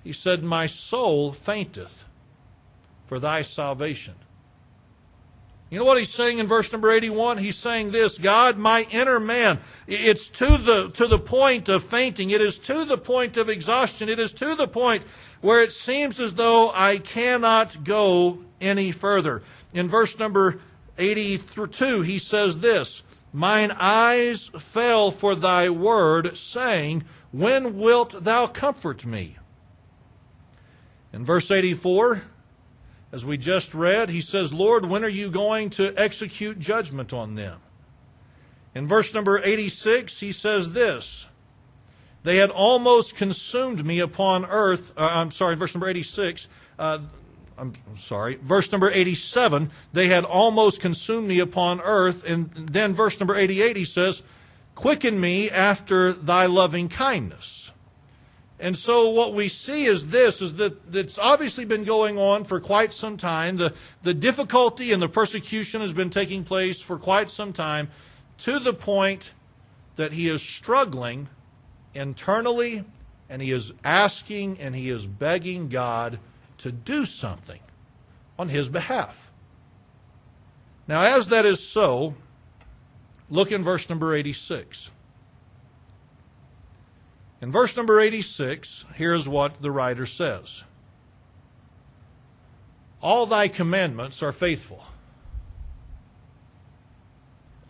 He 0.05 0.13
said, 0.13 0.45
My 0.45 0.67
soul 0.67 1.33
fainteth 1.33 2.05
for 3.07 3.19
thy 3.19 3.41
salvation. 3.41 4.15
You 5.71 5.79
know 5.79 5.85
what 5.85 5.99
he's 5.99 6.13
saying 6.13 6.39
in 6.39 6.47
verse 6.47 6.73
number 6.73 6.91
81? 6.91 7.39
He's 7.39 7.59
saying 7.59 7.91
this, 7.91 8.17
God, 8.17 8.57
my 8.57 8.87
inner 8.91 9.21
man, 9.21 9.61
it's 9.87 10.29
to 10.31 10.57
the, 10.57 10.91
to 10.93 11.07
the 11.07 11.19
point 11.19 11.69
of 11.69 11.85
fainting. 11.85 12.31
It 12.31 12.41
is 12.41 12.59
to 12.61 12.87
the 12.87 12.97
point 12.97 13.37
of 13.37 13.51
exhaustion. 13.51 14.09
It 14.09 14.19
is 14.19 14.33
to 14.35 14.55
the 14.55 14.67
point 14.67 15.03
where 15.43 15.63
it 15.63 15.73
seems 15.73 16.19
as 16.21 16.35
though 16.35 16.71
I 16.71 16.99
cannot 16.99 17.85
go 17.85 18.39
any 18.63 18.93
further. 18.93 19.43
In 19.75 19.89
verse 19.89 20.19
number 20.19 20.59
82, 20.97 22.03
he 22.03 22.19
says 22.19 22.59
this, 22.59 23.03
Mine 23.31 23.71
eyes 23.73 24.49
fell 24.59 25.11
for 25.11 25.35
thy 25.35 25.69
word, 25.69 26.35
saying, 26.35 27.05
When 27.31 27.77
wilt 27.79 28.25
thou 28.25 28.47
comfort 28.47 29.05
me? 29.05 29.37
In 31.13 31.27
verse 31.27 31.51
84, 31.51 32.23
as 33.13 33.25
we 33.25 33.39
just 33.39 33.75
read, 33.75 34.11
he 34.11 34.21
says, 34.21 34.53
Lord, 34.53 34.85
when 34.85 35.05
are 35.05 35.09
you 35.09 35.31
going 35.31 35.71
to 35.71 35.95
execute 35.97 36.59
judgment 36.59 37.13
on 37.13 37.35
them? 37.35 37.61
In 38.75 38.87
verse 38.87 39.15
number 39.15 39.41
86, 39.43 40.21
he 40.21 40.31
says 40.33 40.73
this 40.73 41.27
They 42.23 42.37
had 42.37 42.51
almost 42.51 43.17
consumed 43.17 43.85
me 43.85 44.01
upon 44.01 44.45
earth. 44.45 44.93
Uh, 44.97 45.11
I'm 45.15 45.31
sorry, 45.31 45.57
verse 45.57 45.75
number 45.75 45.89
86. 45.89 46.49
Uh, 46.79 46.99
I'm 47.59 47.75
sorry, 47.97 48.37
verse 48.37 48.71
number 48.71 48.89
87, 48.89 49.73
they 49.93 50.07
had 50.07 50.25
almost 50.25 50.81
consumed 50.81 51.27
me 51.27 51.41
upon 51.41 51.81
earth. 51.81 52.23
And 52.25 52.53
then 52.53 52.95
verse 52.95 53.19
number 53.19 53.35
88, 53.35 53.77
he 53.77 53.85
says, 53.85 54.23
Quicken 54.77 55.21
me 55.21 55.51
after 55.51 56.13
thy 56.13 56.47
loving 56.47 56.89
kindness. 56.89 57.68
And 58.61 58.77
so 58.77 59.11
what 59.11 59.35
we 59.35 59.49
see 59.49 59.85
is 59.85 60.09
this, 60.09 60.43
is 60.43 60.55
that 60.55 60.95
it's 60.95 61.19
obviously 61.19 61.65
been 61.65 61.85
going 61.85 62.19
on 62.19 62.45
for 62.45 62.59
quite 62.59 62.93
some 62.93 63.17
time. 63.17 63.57
The, 63.57 63.73
the 64.03 64.15
difficulty 64.15 64.93
and 64.93 65.01
the 65.01 65.09
persecution 65.09 65.81
has 65.81 65.93
been 65.93 66.11
taking 66.11 66.43
place 66.43 66.83
for 66.83 66.99
quite 66.99 67.31
some 67.31 67.53
time 67.53 67.89
to 68.39 68.59
the 68.59 68.73
point 68.73 69.33
that 69.97 70.13
he 70.13 70.29
is 70.29 70.43
struggling 70.43 71.29
internally 71.95 72.85
and 73.29 73.43
he 73.43 73.53
is 73.53 73.73
asking 73.85 74.59
and 74.59 74.75
he 74.75 74.91
is 74.91 75.07
begging 75.07 75.69
God 75.69 76.19
to 76.59 76.73
do 76.73 77.05
something 77.05 77.61
on 78.39 78.49
his 78.49 78.69
behalf. 78.69 79.31
Now, 80.89 81.03
as 81.03 81.29
that 81.29 81.45
is 81.45 81.67
so, 81.67 82.15
look 83.29 83.53
in 83.53 83.63
verse 83.63 83.89
number 83.89 84.15
86. 84.15 84.91
In 87.41 87.53
verse 87.53 87.77
number 87.77 88.01
86, 88.01 88.85
here's 88.95 89.29
what 89.29 89.63
the 89.63 89.71
writer 89.71 90.07
says 90.07 90.65
All 93.01 93.27
thy 93.27 93.49
commandments 93.49 94.23
are 94.23 94.33
faithful. 94.33 94.85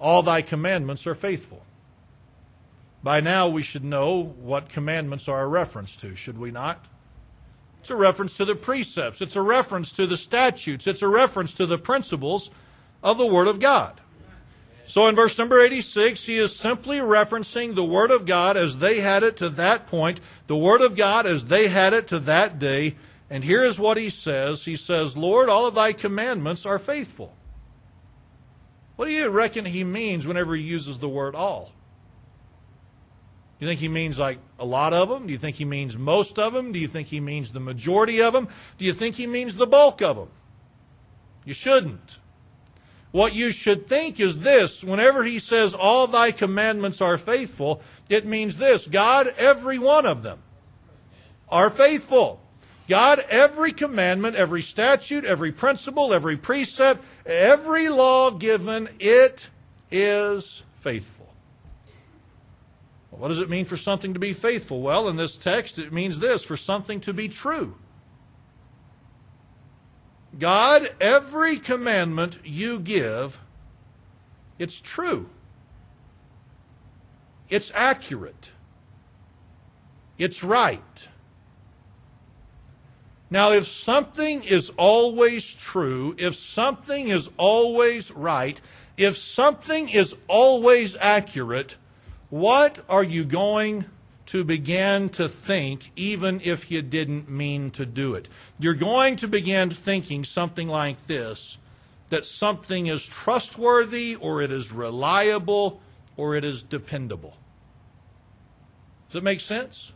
All 0.01 0.23
thy 0.23 0.43
commandments 0.43 1.07
are 1.07 1.15
faithful. 1.15 1.65
By 3.03 3.21
now, 3.21 3.49
we 3.49 3.63
should 3.63 3.85
know 3.85 4.23
what 4.23 4.69
commandments 4.69 5.29
are 5.29 5.43
a 5.43 5.49
reference 5.49 5.97
to, 5.97 6.17
should 6.17 6.39
we 6.39 6.51
not? 6.51 6.87
It's 7.81 7.91
a 7.91 7.97
reference 7.97 8.37
to 8.39 8.45
the 8.45 8.57
precepts, 8.57 9.21
it's 9.21 9.37
a 9.37 9.43
reference 9.43 9.93
to 9.93 10.07
the 10.07 10.17
statutes, 10.17 10.87
it's 10.87 11.03
a 11.03 11.09
reference 11.09 11.55
to 11.55 11.67
the 11.67 11.79
principles 11.79 12.51
of 13.03 13.19
the 13.19 13.27
Word 13.27 13.47
of 13.47 13.61
God. 13.61 14.01
So 14.89 15.07
in 15.07 15.15
verse 15.15 15.37
number 15.37 15.61
86, 15.61 16.25
he 16.25 16.39
is 16.39 16.57
simply 16.57 16.97
referencing 16.97 17.75
the 17.75 17.85
Word 17.85 18.11
of 18.11 18.25
God 18.25 18.57
as 18.57 18.79
they 18.79 19.01
had 19.01 19.23
it 19.23 19.37
to 19.37 19.51
that 19.51 19.87
point, 19.87 20.19
the 20.47 20.57
Word 20.57 20.81
of 20.81 20.97
God 20.97 21.27
as 21.27 21.45
they 21.45 21.69
had 21.69 21.93
it 21.93 22.09
to 22.09 22.19
that 22.21 22.59
day, 22.59 22.97
And 23.29 23.45
here 23.45 23.63
is 23.63 23.79
what 23.79 23.99
he 23.99 24.09
says 24.09 24.65
He 24.65 24.77
says, 24.77 25.15
Lord, 25.15 25.51
all 25.51 25.67
of 25.67 25.75
thy 25.75 25.93
commandments 25.93 26.65
are 26.65 26.79
faithful. 26.79 27.35
What 28.97 29.09
do 29.09 29.13
you 29.13 29.29
reckon 29.29 29.67
he 29.67 29.85
means 29.85 30.27
whenever 30.27 30.57
he 30.57 30.63
uses 30.63 30.99
the 30.99 31.09
word 31.09 31.35
all? 31.35 31.73
You 33.61 33.69
think 33.69 33.81
he 33.81 33.89
means 33.89 34.19
like 34.19 34.39
a 34.59 34.65
lot 34.65 34.95
of 34.95 35.11
them? 35.11 35.27
Do 35.27 35.33
you 35.35 35.39
think 35.39 35.57
he 35.57 35.67
means 35.67 35.99
most 35.99 36.39
of 36.39 36.55
them? 36.55 36.73
Do 36.73 36.79
you 36.79 36.89
think 36.89 37.09
he 37.09 37.21
means 37.21 37.53
the 37.53 37.61
majority 37.61 38.23
of 38.23 38.33
them? 38.33 38.49
Do 38.79 38.87
you 38.87 38.95
think 38.95 39.17
he 39.17 39.27
means 39.27 39.57
the 39.57 39.67
bulk 39.67 40.01
of 40.01 40.17
them? 40.17 40.31
You 41.45 41.53
shouldn't. 41.53 42.21
What 43.11 43.35
you 43.35 43.51
should 43.51 43.89
think 43.89 44.21
is 44.21 44.41
this 44.41 44.85
whenever 44.85 45.25
he 45.25 45.39
says, 45.39 45.75
All 45.75 46.07
thy 46.07 46.31
commandments 46.31 47.01
are 47.01 47.17
faithful, 47.17 47.81
it 48.09 48.27
means 48.27 48.57
this 48.57 48.87
God, 48.87 49.35
every 49.39 49.79
one 49.79 50.07
of 50.07 50.23
them 50.23 50.41
are 51.49 51.71
faithful. 51.71 52.41
God, 52.89 53.23
every 53.29 53.73
commandment, 53.73 54.35
every 54.35 54.63
statute, 54.63 55.25
every 55.25 55.53
principle, 55.53 56.15
every 56.15 56.39
precept, 56.39 57.05
every 57.27 57.91
law 57.91 58.31
given, 58.31 58.89
it 58.99 59.51
is 59.91 60.65
faithful. 60.77 61.19
What 63.11 63.29
does 63.29 63.41
it 63.41 63.51
mean 63.51 63.65
for 63.65 63.77
something 63.77 64.15
to 64.15 64.21
be 64.21 64.33
faithful? 64.33 64.81
Well, 64.81 65.09
in 65.09 65.17
this 65.17 65.37
text, 65.37 65.79
it 65.79 65.93
means 65.93 66.21
this 66.21 66.45
for 66.45 66.57
something 66.57 67.01
to 67.01 67.13
be 67.13 67.29
true. 67.29 67.77
God, 70.37 70.89
every 71.01 71.57
commandment 71.57 72.39
you 72.45 72.81
give, 72.81 73.41
it's 74.59 74.81
true. 74.81 75.31
It's 77.49 77.73
accurate. 77.75 78.53
It's 80.19 80.43
right. 80.43 81.09
Now, 83.31 83.53
if 83.53 83.67
something 83.67 84.43
is 84.43 84.71
always 84.77 85.55
true, 85.55 86.15
if 86.19 86.35
something 86.35 87.09
is 87.09 87.29
always 87.37 88.11
right, 88.11 88.61
if 88.97 89.17
something 89.17 89.89
is 89.89 90.17
always 90.29 90.97
accurate, 90.97 91.77
what 92.31 92.85
are 92.89 93.05
you 93.05 93.25
going 93.25 93.85
to 94.29 94.45
begin 94.45 95.09
to 95.09 95.27
think, 95.27 95.91
even 95.97 96.41
if 96.45 96.71
you 96.71 96.83
didn't 96.83 97.31
mean 97.31 97.71
to 97.71 97.87
do 97.87 98.15
it? 98.15 98.29
You're 98.59 98.75
going 98.75 99.17
to 99.17 99.29
begin 99.29 99.71
thinking 99.71 100.23
something 100.23 100.69
like 100.69 101.07
this 101.07 101.57
that 102.11 102.25
something 102.25 102.87
is 102.87 103.07
trustworthy, 103.07 104.17
or 104.17 104.41
it 104.43 104.51
is 104.53 104.73
reliable, 104.73 105.81
or 106.17 106.37
it 106.37 106.45
is 106.45 106.63
dependable. 106.63 107.37
Does 109.09 109.17
it 109.17 109.25
make 109.25 109.41
sense? 109.41 109.93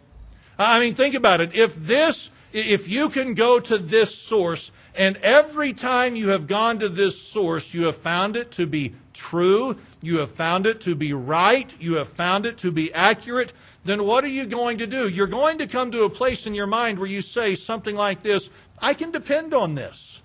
I 0.58 0.80
mean, 0.80 0.94
think 0.94 1.14
about 1.14 1.40
it. 1.40 1.54
If 1.54 1.74
this, 1.74 2.30
if 2.52 2.88
you 2.88 3.08
can 3.08 3.34
go 3.34 3.60
to 3.60 3.78
this 3.78 4.14
source, 4.14 4.72
and 4.94 5.16
every 5.18 5.72
time 5.72 6.16
you 6.16 6.30
have 6.30 6.46
gone 6.46 6.78
to 6.78 6.88
this 6.88 7.20
source, 7.20 7.72
you 7.72 7.84
have 7.84 7.96
found 7.96 8.36
it 8.36 8.50
to 8.52 8.66
be 8.66 8.94
true, 9.12 9.78
you 10.02 10.18
have 10.18 10.30
found 10.30 10.66
it 10.66 10.80
to 10.82 10.94
be 10.94 11.12
right, 11.12 11.72
you 11.80 11.94
have 11.94 12.08
found 12.08 12.46
it 12.46 12.58
to 12.58 12.72
be 12.72 12.92
accurate, 12.92 13.52
then 13.84 14.04
what 14.04 14.24
are 14.24 14.28
you 14.28 14.46
going 14.46 14.78
to 14.78 14.86
do? 14.86 15.08
You're 15.08 15.26
going 15.26 15.58
to 15.58 15.66
come 15.66 15.90
to 15.90 16.04
a 16.04 16.10
place 16.10 16.46
in 16.46 16.54
your 16.54 16.66
mind 16.66 16.98
where 16.98 17.08
you 17.08 17.22
say 17.22 17.54
something 17.54 17.96
like 17.96 18.22
this 18.22 18.50
I 18.78 18.94
can 18.94 19.12
depend 19.12 19.54
on 19.54 19.74
this. 19.74 20.22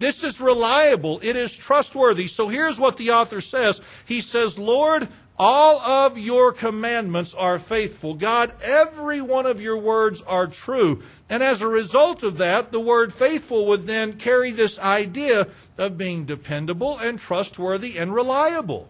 This 0.00 0.24
is 0.24 0.40
reliable. 0.40 1.20
It 1.22 1.36
is 1.36 1.56
trustworthy. 1.56 2.26
So 2.26 2.48
here's 2.48 2.80
what 2.80 2.96
the 2.96 3.12
author 3.12 3.40
says 3.40 3.80
He 4.04 4.20
says, 4.20 4.58
Lord, 4.58 5.08
all 5.36 5.80
of 5.80 6.16
your 6.16 6.52
commandments 6.52 7.34
are 7.34 7.58
faithful. 7.58 8.14
God, 8.14 8.52
every 8.62 9.20
one 9.20 9.46
of 9.46 9.60
your 9.60 9.76
words 9.76 10.20
are 10.22 10.46
true. 10.46 11.02
And 11.28 11.42
as 11.42 11.60
a 11.60 11.68
result 11.68 12.22
of 12.22 12.38
that, 12.38 12.70
the 12.70 12.80
word 12.80 13.12
faithful 13.12 13.66
would 13.66 13.86
then 13.86 14.12
carry 14.12 14.52
this 14.52 14.78
idea 14.78 15.48
of 15.76 15.98
being 15.98 16.24
dependable 16.24 16.98
and 16.98 17.18
trustworthy 17.18 17.98
and 17.98 18.14
reliable. 18.14 18.88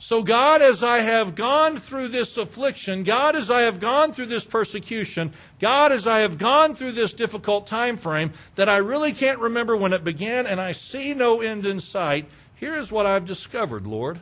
So, 0.00 0.22
God, 0.22 0.62
as 0.62 0.84
I 0.84 0.98
have 0.98 1.34
gone 1.34 1.76
through 1.76 2.08
this 2.08 2.36
affliction, 2.36 3.02
God, 3.02 3.34
as 3.34 3.50
I 3.50 3.62
have 3.62 3.80
gone 3.80 4.12
through 4.12 4.26
this 4.26 4.46
persecution, 4.46 5.32
God, 5.58 5.90
as 5.90 6.06
I 6.06 6.20
have 6.20 6.38
gone 6.38 6.76
through 6.76 6.92
this 6.92 7.14
difficult 7.14 7.66
time 7.66 7.96
frame 7.96 8.32
that 8.54 8.68
I 8.68 8.76
really 8.76 9.12
can't 9.12 9.40
remember 9.40 9.76
when 9.76 9.92
it 9.92 10.04
began 10.04 10.46
and 10.46 10.60
I 10.60 10.70
see 10.70 11.14
no 11.14 11.40
end 11.40 11.66
in 11.66 11.80
sight, 11.80 12.26
here 12.54 12.76
is 12.76 12.92
what 12.92 13.06
I've 13.06 13.24
discovered, 13.24 13.86
Lord 13.86 14.20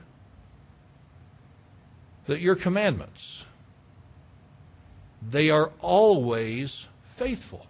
that 2.27 2.41
your 2.41 2.57
commandments, 2.57 3.47
they 5.23 5.51
are 5.51 5.73
always 5.81 6.89
faithful. 7.05 7.67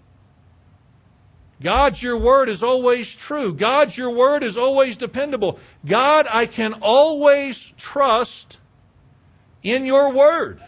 God, 1.61 2.03
your 2.03 2.19
word 2.19 2.49
is 2.49 2.63
always 2.63 3.17
true. 3.17 3.55
God, 3.55 3.97
your 3.97 4.11
word 4.11 4.43
is 4.43 4.59
always 4.59 4.97
dependable. 4.97 5.59
God, 5.87 6.27
I 6.31 6.47
can 6.47 6.75
always 6.75 7.73
trust 7.79 8.59
in 9.63 9.87
your 9.87 10.13
word. 10.13 10.61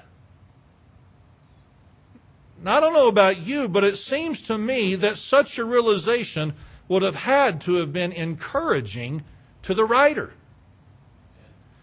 Now, 2.63 2.79
I 2.79 2.81
don't 2.81 2.95
know 2.95 3.09
about 3.09 3.39
you, 3.39 3.69
but 3.69 3.85
it 3.85 3.97
seems 3.97 4.43
to 4.43 4.59
me 4.59 4.95
that 4.97 5.19
such 5.19 5.59
a 5.59 5.65
realization 5.65 6.55
would 6.89 7.03
have 7.03 7.17
had 7.17 7.61
to 7.63 7.75
have 7.75 7.93
been 7.93 8.13
encouraging 8.13 9.25
to 9.63 9.75
the 9.75 9.85
writer. 9.85 10.33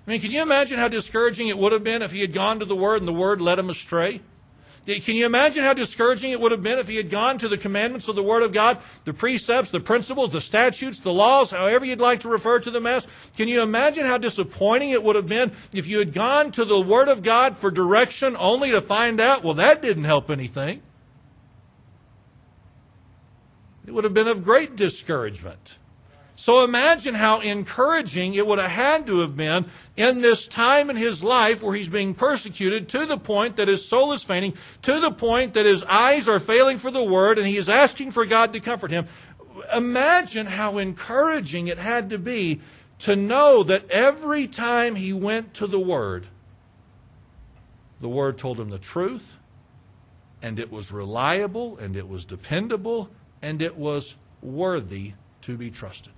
I 0.06 0.12
mean, 0.12 0.22
can 0.22 0.32
you 0.32 0.42
imagine 0.42 0.78
how 0.78 0.88
discouraging 0.88 1.48
it 1.48 1.58
would 1.58 1.72
have 1.72 1.84
been 1.84 2.02
if 2.02 2.12
he 2.12 2.22
had 2.22 2.34
gone 2.34 2.60
to 2.60 2.66
the 2.66 2.76
Word 2.76 3.02
and 3.02 3.08
the 3.08 3.14
Word 3.14 3.42
led 3.42 3.58
him 3.58 3.70
astray? 3.70 4.22
Can 4.86 5.16
you 5.16 5.26
imagine 5.26 5.64
how 5.64 5.74
discouraging 5.74 6.30
it 6.30 6.40
would 6.40 6.52
have 6.52 6.62
been 6.62 6.78
if 6.78 6.88
he 6.88 6.96
had 6.96 7.10
gone 7.10 7.40
to 7.40 7.48
the 7.48 7.58
commandments 7.58 8.08
of 8.08 8.16
the 8.16 8.22
Word 8.22 8.44
of 8.44 8.54
God, 8.54 8.78
the 9.04 9.16
precepts, 9.16 9.72
the 9.72 9.80
principles, 9.80 10.30
the 10.30 10.40
statutes, 10.40 11.00
the 11.00 11.12
laws, 11.12 11.50
however 11.50 11.86
you'd 11.86 12.00
like 12.00 12.20
to 12.20 12.30
refer 12.30 12.60
to 12.60 12.70
them 12.70 12.86
as? 12.86 13.08
Can 13.36 13.48
you 13.48 13.64
imagine 13.64 14.06
how 14.06 14.20
disappointing 14.20 14.92
it 14.92 15.02
would 15.02 15.16
have 15.16 15.28
been 15.28 15.54
if 15.74 15.88
you 15.88 15.98
had 15.98 16.14
gone 16.14 16.52
to 16.52 16.66
the 16.66 16.80
Word 16.80 17.08
of 17.08 17.24
God 17.24 17.58
for 17.58 17.72
direction 17.72 18.36
only 18.38 18.70
to 18.72 18.82
find 18.82 19.20
out, 19.20 19.44
well, 19.44 19.56
that 19.56 19.82
didn't 19.82 20.04
help 20.04 20.30
anything? 20.30 20.84
It 23.88 23.92
would 23.94 24.04
have 24.04 24.14
been 24.14 24.28
of 24.28 24.44
great 24.44 24.76
discouragement. 24.76 25.80
So 26.38 26.66
imagine 26.66 27.16
how 27.16 27.40
encouraging 27.40 28.34
it 28.34 28.46
would 28.46 28.60
have 28.60 28.72
had 28.72 29.08
to 29.08 29.20
have 29.20 29.38
been 29.38 29.66
in 29.96 30.22
this 30.22 30.48
time 30.48 30.90
in 30.90 30.98
his 30.98 31.24
life 31.24 31.64
where 31.64 31.74
he's 31.74 31.88
being 31.88 32.14
persecuted 32.14 32.90
to 32.90 33.06
the 33.06 33.18
point 33.18 33.56
that 33.56 33.70
his 33.70 33.88
soul 33.88 34.12
is 34.12 34.22
fainting, 34.22 34.54
to 34.82 35.00
the 35.00 35.12
point 35.12 35.54
that 35.54 35.66
his 35.66 35.84
eyes 35.84 36.28
are 36.28 36.42
failing 36.42 36.78
for 36.78 36.92
the 36.92 37.04
word 37.04 37.38
and 37.38 37.48
he 37.48 37.56
is 37.56 37.70
asking 37.70 38.12
for 38.12 38.26
God 38.26 38.52
to 38.52 38.60
comfort 38.60 38.92
him. 38.92 39.08
Imagine 39.74 40.48
how 40.48 40.78
encouraging 40.78 41.68
it 41.68 41.78
had 41.78 42.10
to 42.10 42.20
be 42.20 42.60
to 43.00 43.16
know 43.16 43.64
that 43.64 43.90
every 43.90 44.46
time 44.46 44.96
he 44.96 45.14
went 45.14 45.54
to 45.54 45.68
the 45.68 45.80
word, 45.80 46.28
the 48.02 48.10
word 48.10 48.38
told 48.38 48.60
him 48.60 48.70
the 48.70 48.78
truth 48.78 49.38
and 50.42 50.60
it 50.60 50.70
was 50.70 50.92
reliable 50.92 51.78
and 51.78 51.96
it 51.96 52.10
was 52.10 52.26
dependable 52.26 53.10
and 53.42 53.62
it 53.62 53.78
was 53.78 54.18
worthy 54.42 55.14
to 55.42 55.56
be 55.56 55.72
trusted. 55.72 56.12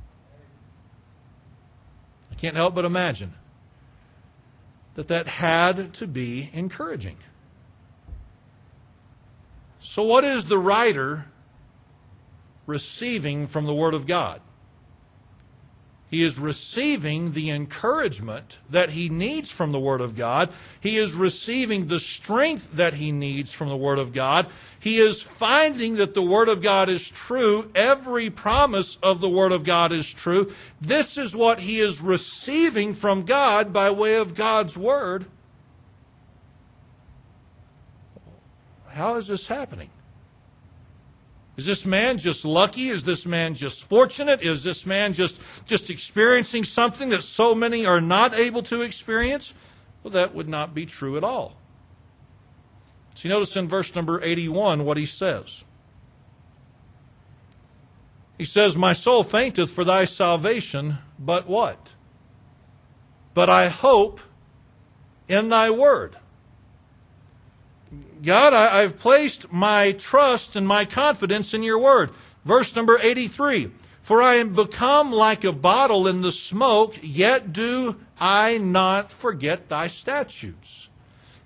Can't 2.38 2.56
help 2.56 2.76
but 2.76 2.86
imagine 2.86 3.34
that 4.96 5.08
that 5.08 5.28
had 5.28 5.94
to 5.96 6.08
be 6.08 6.50
encouraging. 6.54 7.18
So, 9.80 10.04
what 10.04 10.24
is 10.24 10.46
the 10.46 10.58
writer 10.58 11.26
receiving 12.66 13.48
from 13.48 13.66
the 13.66 13.74
Word 13.74 13.94
of 13.94 14.06
God? 14.06 14.42
He 16.10 16.24
is 16.24 16.40
receiving 16.40 17.34
the 17.34 17.50
encouragement 17.50 18.60
that 18.70 18.92
he 18.92 19.10
needs 19.10 19.52
from 19.52 19.74
the 19.74 19.80
Word 19.80 20.00
of 20.00 20.16
God. 20.16 20.50
He 20.80 20.96
is 20.96 21.14
receiving 21.14 21.88
the 21.88 22.00
strength 22.00 22.70
that 22.74 22.94
he 22.94 23.12
needs 23.12 23.52
from 23.52 23.68
the 23.68 23.76
Word 23.76 24.00
of 24.00 24.14
God. 24.14 24.48
He 24.80 25.00
is 25.00 25.22
finding 25.22 25.98
that 25.98 26.14
the 26.14 26.22
Word 26.22 26.48
of 26.48 26.62
God 26.62 26.88
is 26.88 27.10
true. 27.10 27.70
Every 27.76 28.30
promise 28.30 28.98
of 29.04 29.20
the 29.20 29.30
Word 29.30 29.52
of 29.52 29.66
God 29.66 29.92
is 29.92 30.10
true. 30.10 30.54
This 30.80 31.18
is 31.18 31.36
what 31.36 31.60
he 31.60 31.82
is 31.82 32.00
receiving 32.00 32.94
from 32.94 33.26
God 33.26 33.74
by 33.74 33.92
way 33.92 34.16
of 34.16 34.34
God's 34.34 34.78
Word. 34.78 35.26
How 38.88 39.16
is 39.16 39.28
this 39.28 39.48
happening? 39.48 39.90
Is 41.58 41.66
this 41.66 41.88
man 41.88 42.20
just 42.20 42.46
lucky? 42.46 42.90
Is 42.90 43.04
this 43.04 43.26
man 43.26 43.56
just 43.56 43.84
fortunate? 43.84 44.44
Is 44.44 44.64
this 44.64 44.86
man 44.86 45.14
just, 45.14 45.42
just 45.66 45.90
experiencing 45.90 46.64
something 46.64 47.10
that 47.10 47.24
so 47.24 47.56
many 47.56 47.86
are 47.86 48.00
not 48.00 48.36
able 48.36 48.62
to 48.64 48.84
experience? 48.84 49.56
Well, 50.04 50.12
that 50.12 50.36
would 50.36 50.48
not 50.48 50.76
be 50.76 50.86
true 50.86 51.18
at 51.18 51.24
all. 51.24 51.58
So 53.16 53.28
you 53.28 53.34
notice 53.34 53.56
in 53.56 53.68
verse 53.68 53.96
number 53.96 54.22
81 54.22 54.86
what 54.86 54.98
he 54.98 55.08
says. 55.08 55.64
He 58.38 58.46
says, 58.46 58.78
My 58.78 58.94
soul 58.94 59.24
fainteth 59.24 59.72
for 59.72 59.84
thy 59.84 60.06
salvation, 60.06 61.00
but 61.18 61.48
what? 61.48 61.94
But 63.34 63.50
I 63.50 63.70
hope 63.70 64.20
in 65.28 65.50
thy 65.50 65.72
word. 65.72 66.18
God, 68.24 68.54
I, 68.54 68.82
I've 68.82 69.00
placed 69.00 69.52
my 69.52 69.92
trust 69.94 70.56
and 70.56 70.68
my 70.68 70.86
confidence 70.86 71.54
in 71.54 71.64
your 71.64 71.80
word. 71.80 72.12
Verse 72.46 72.76
number 72.76 72.98
83 73.02 73.72
For 74.02 74.22
I 74.22 74.36
am 74.36 74.54
become 74.54 75.12
like 75.12 75.44
a 75.44 75.52
bottle 75.52 76.08
in 76.08 76.22
the 76.22 76.32
smoke, 76.32 76.98
yet 77.02 77.54
do 77.54 77.98
I 78.20 78.58
not 78.58 79.12
forget 79.12 79.70
thy 79.70 79.88
statutes. 79.88 80.90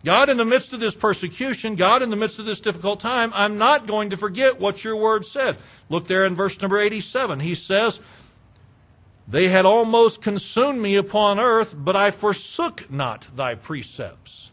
God, 0.03 0.29
in 0.29 0.37
the 0.37 0.45
midst 0.45 0.73
of 0.73 0.79
this 0.79 0.95
persecution, 0.95 1.75
God, 1.75 2.01
in 2.01 2.09
the 2.09 2.15
midst 2.15 2.39
of 2.39 2.45
this 2.45 2.61
difficult 2.61 2.99
time, 2.99 3.31
I'm 3.35 3.57
not 3.57 3.85
going 3.85 4.09
to 4.09 4.17
forget 4.17 4.59
what 4.59 4.83
your 4.83 4.95
word 4.95 5.25
said. 5.25 5.57
Look 5.89 6.07
there 6.07 6.25
in 6.25 6.35
verse 6.35 6.59
number 6.59 6.79
87. 6.79 7.39
He 7.39 7.53
says, 7.53 7.99
They 9.27 9.47
had 9.49 9.65
almost 9.65 10.21
consumed 10.21 10.81
me 10.81 10.95
upon 10.95 11.39
earth, 11.39 11.75
but 11.77 11.95
I 11.95 12.09
forsook 12.09 12.89
not 12.89 13.27
thy 13.35 13.53
precepts. 13.53 14.50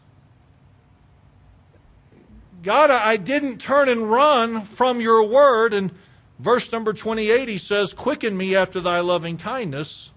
God, 2.61 2.89
I 2.91 3.17
didn't 3.17 3.59
turn 3.59 3.89
and 3.89 4.09
run 4.09 4.63
from 4.63 4.99
your 4.99 5.23
word. 5.23 5.73
And 5.73 5.91
verse 6.39 6.71
number 6.71 6.93
28, 6.93 7.47
he 7.47 7.57
says, 7.57 7.93
Quicken 7.93 8.35
me 8.35 8.55
after 8.55 8.79
thy 8.79 8.99
loving 8.99 9.37
kindness, 9.37 10.11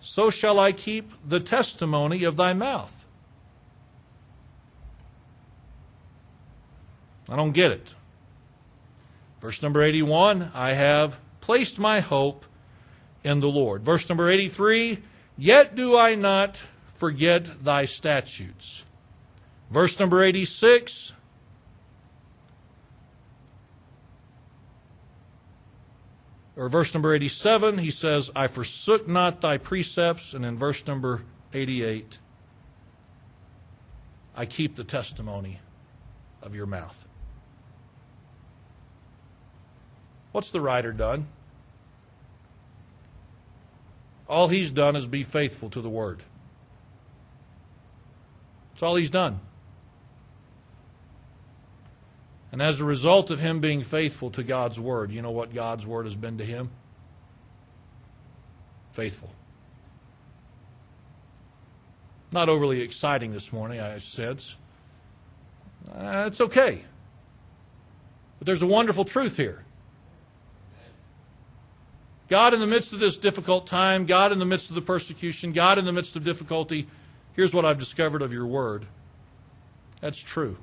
so 0.00 0.30
shall 0.30 0.58
I 0.58 0.72
keep 0.72 1.12
the 1.26 1.40
testimony 1.40 2.24
of 2.24 2.36
thy 2.36 2.52
mouth. 2.52 3.04
I 7.28 7.36
don't 7.36 7.52
get 7.52 7.72
it. 7.72 7.94
Verse 9.40 9.62
number 9.62 9.82
81 9.82 10.52
I 10.54 10.72
have 10.72 11.18
placed 11.40 11.78
my 11.78 12.00
hope 12.00 12.44
in 13.22 13.40
the 13.40 13.48
Lord. 13.48 13.82
Verse 13.82 14.08
number 14.08 14.30
83 14.30 15.02
Yet 15.36 15.74
do 15.74 15.96
I 15.96 16.14
not 16.14 16.60
forget 16.94 17.64
thy 17.64 17.86
statutes. 17.86 18.84
Verse 19.74 19.98
number 19.98 20.22
86 20.22 21.12
or 26.54 26.68
verse 26.68 26.94
number 26.94 27.12
87, 27.12 27.78
he 27.78 27.90
says, 27.90 28.30
I 28.36 28.46
forsook 28.46 29.08
not 29.08 29.40
thy 29.40 29.58
precepts. 29.58 30.32
And 30.32 30.44
in 30.44 30.56
verse 30.56 30.86
number 30.86 31.22
88, 31.52 32.18
I 34.36 34.46
keep 34.46 34.76
the 34.76 34.84
testimony 34.84 35.58
of 36.40 36.54
your 36.54 36.66
mouth. 36.66 37.04
What's 40.30 40.50
the 40.50 40.60
writer 40.60 40.92
done? 40.92 41.26
All 44.28 44.46
he's 44.46 44.70
done 44.70 44.94
is 44.94 45.08
be 45.08 45.24
faithful 45.24 45.68
to 45.70 45.80
the 45.80 45.90
word. 45.90 46.22
That's 48.70 48.84
all 48.84 48.94
he's 48.94 49.10
done. 49.10 49.40
And 52.54 52.62
as 52.62 52.80
a 52.80 52.84
result 52.84 53.32
of 53.32 53.40
him 53.40 53.58
being 53.58 53.82
faithful 53.82 54.30
to 54.30 54.44
God's 54.44 54.78
word, 54.78 55.10
you 55.10 55.20
know 55.20 55.32
what 55.32 55.52
God's 55.52 55.84
word 55.84 56.06
has 56.06 56.14
been 56.14 56.38
to 56.38 56.44
him? 56.44 56.70
Faithful. 58.92 59.28
Not 62.30 62.48
overly 62.48 62.80
exciting 62.80 63.32
this 63.32 63.52
morning, 63.52 63.80
I 63.80 63.98
sense. 63.98 64.56
Uh, 65.92 66.26
it's 66.28 66.40
okay. 66.40 66.84
But 68.38 68.46
there's 68.46 68.62
a 68.62 68.68
wonderful 68.68 69.04
truth 69.04 69.36
here. 69.36 69.64
God, 72.28 72.54
in 72.54 72.60
the 72.60 72.68
midst 72.68 72.92
of 72.92 73.00
this 73.00 73.18
difficult 73.18 73.66
time, 73.66 74.06
God, 74.06 74.30
in 74.30 74.38
the 74.38 74.46
midst 74.46 74.68
of 74.68 74.76
the 74.76 74.82
persecution, 74.82 75.52
God, 75.52 75.76
in 75.76 75.86
the 75.86 75.92
midst 75.92 76.14
of 76.14 76.22
difficulty, 76.22 76.86
here's 77.32 77.52
what 77.52 77.64
I've 77.64 77.78
discovered 77.78 78.22
of 78.22 78.32
your 78.32 78.46
word. 78.46 78.86
That's 80.00 80.20
true. 80.20 80.56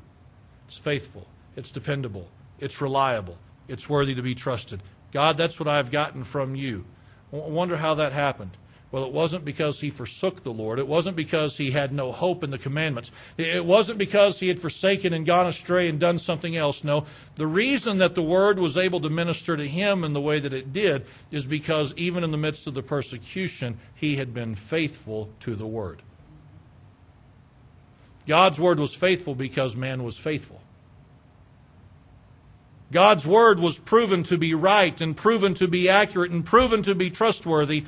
It's 0.67 0.77
faithful. 0.77 1.27
It's 1.61 1.69
dependable. 1.69 2.27
It's 2.59 2.81
reliable. 2.81 3.37
It's 3.67 3.87
worthy 3.87 4.15
to 4.15 4.23
be 4.23 4.33
trusted. 4.33 4.81
God, 5.11 5.37
that's 5.37 5.59
what 5.59 5.67
I've 5.69 5.91
gotten 5.91 6.23
from 6.23 6.55
you. 6.55 6.85
I 7.31 7.35
wonder 7.35 7.77
how 7.77 7.93
that 7.93 8.13
happened. 8.13 8.57
Well, 8.91 9.03
it 9.03 9.11
wasn't 9.11 9.45
because 9.45 9.79
he 9.79 9.91
forsook 9.91 10.41
the 10.41 10.51
Lord. 10.51 10.79
It 10.79 10.87
wasn't 10.87 11.15
because 11.15 11.57
he 11.57 11.69
had 11.69 11.93
no 11.93 12.11
hope 12.11 12.43
in 12.43 12.49
the 12.49 12.57
commandments. 12.57 13.11
It 13.37 13.63
wasn't 13.63 13.99
because 13.99 14.39
he 14.39 14.47
had 14.47 14.59
forsaken 14.59 15.13
and 15.13 15.23
gone 15.23 15.45
astray 15.45 15.87
and 15.87 15.99
done 15.99 16.17
something 16.17 16.57
else. 16.57 16.83
No. 16.83 17.05
The 17.35 17.45
reason 17.45 17.99
that 17.99 18.15
the 18.15 18.23
word 18.23 18.57
was 18.57 18.75
able 18.75 18.99
to 19.01 19.09
minister 19.11 19.55
to 19.55 19.67
him 19.67 20.03
in 20.03 20.13
the 20.13 20.19
way 20.19 20.39
that 20.39 20.53
it 20.53 20.73
did 20.73 21.05
is 21.29 21.45
because 21.45 21.93
even 21.95 22.23
in 22.23 22.31
the 22.31 22.39
midst 22.39 22.65
of 22.65 22.73
the 22.73 22.81
persecution, 22.81 23.77
he 23.93 24.15
had 24.15 24.33
been 24.33 24.55
faithful 24.55 25.29
to 25.41 25.53
the 25.53 25.67
word. 25.67 26.01
God's 28.27 28.59
word 28.59 28.79
was 28.79 28.95
faithful 28.95 29.35
because 29.35 29.75
man 29.75 30.03
was 30.03 30.17
faithful. 30.17 30.59
God's 32.91 33.25
word 33.25 33.59
was 33.59 33.79
proven 33.79 34.23
to 34.23 34.37
be 34.37 34.53
right 34.53 34.99
and 34.99 35.15
proven 35.15 35.53
to 35.55 35.67
be 35.67 35.87
accurate 35.87 36.31
and 36.31 36.45
proven 36.45 36.83
to 36.83 36.93
be 36.93 37.09
trustworthy 37.09 37.85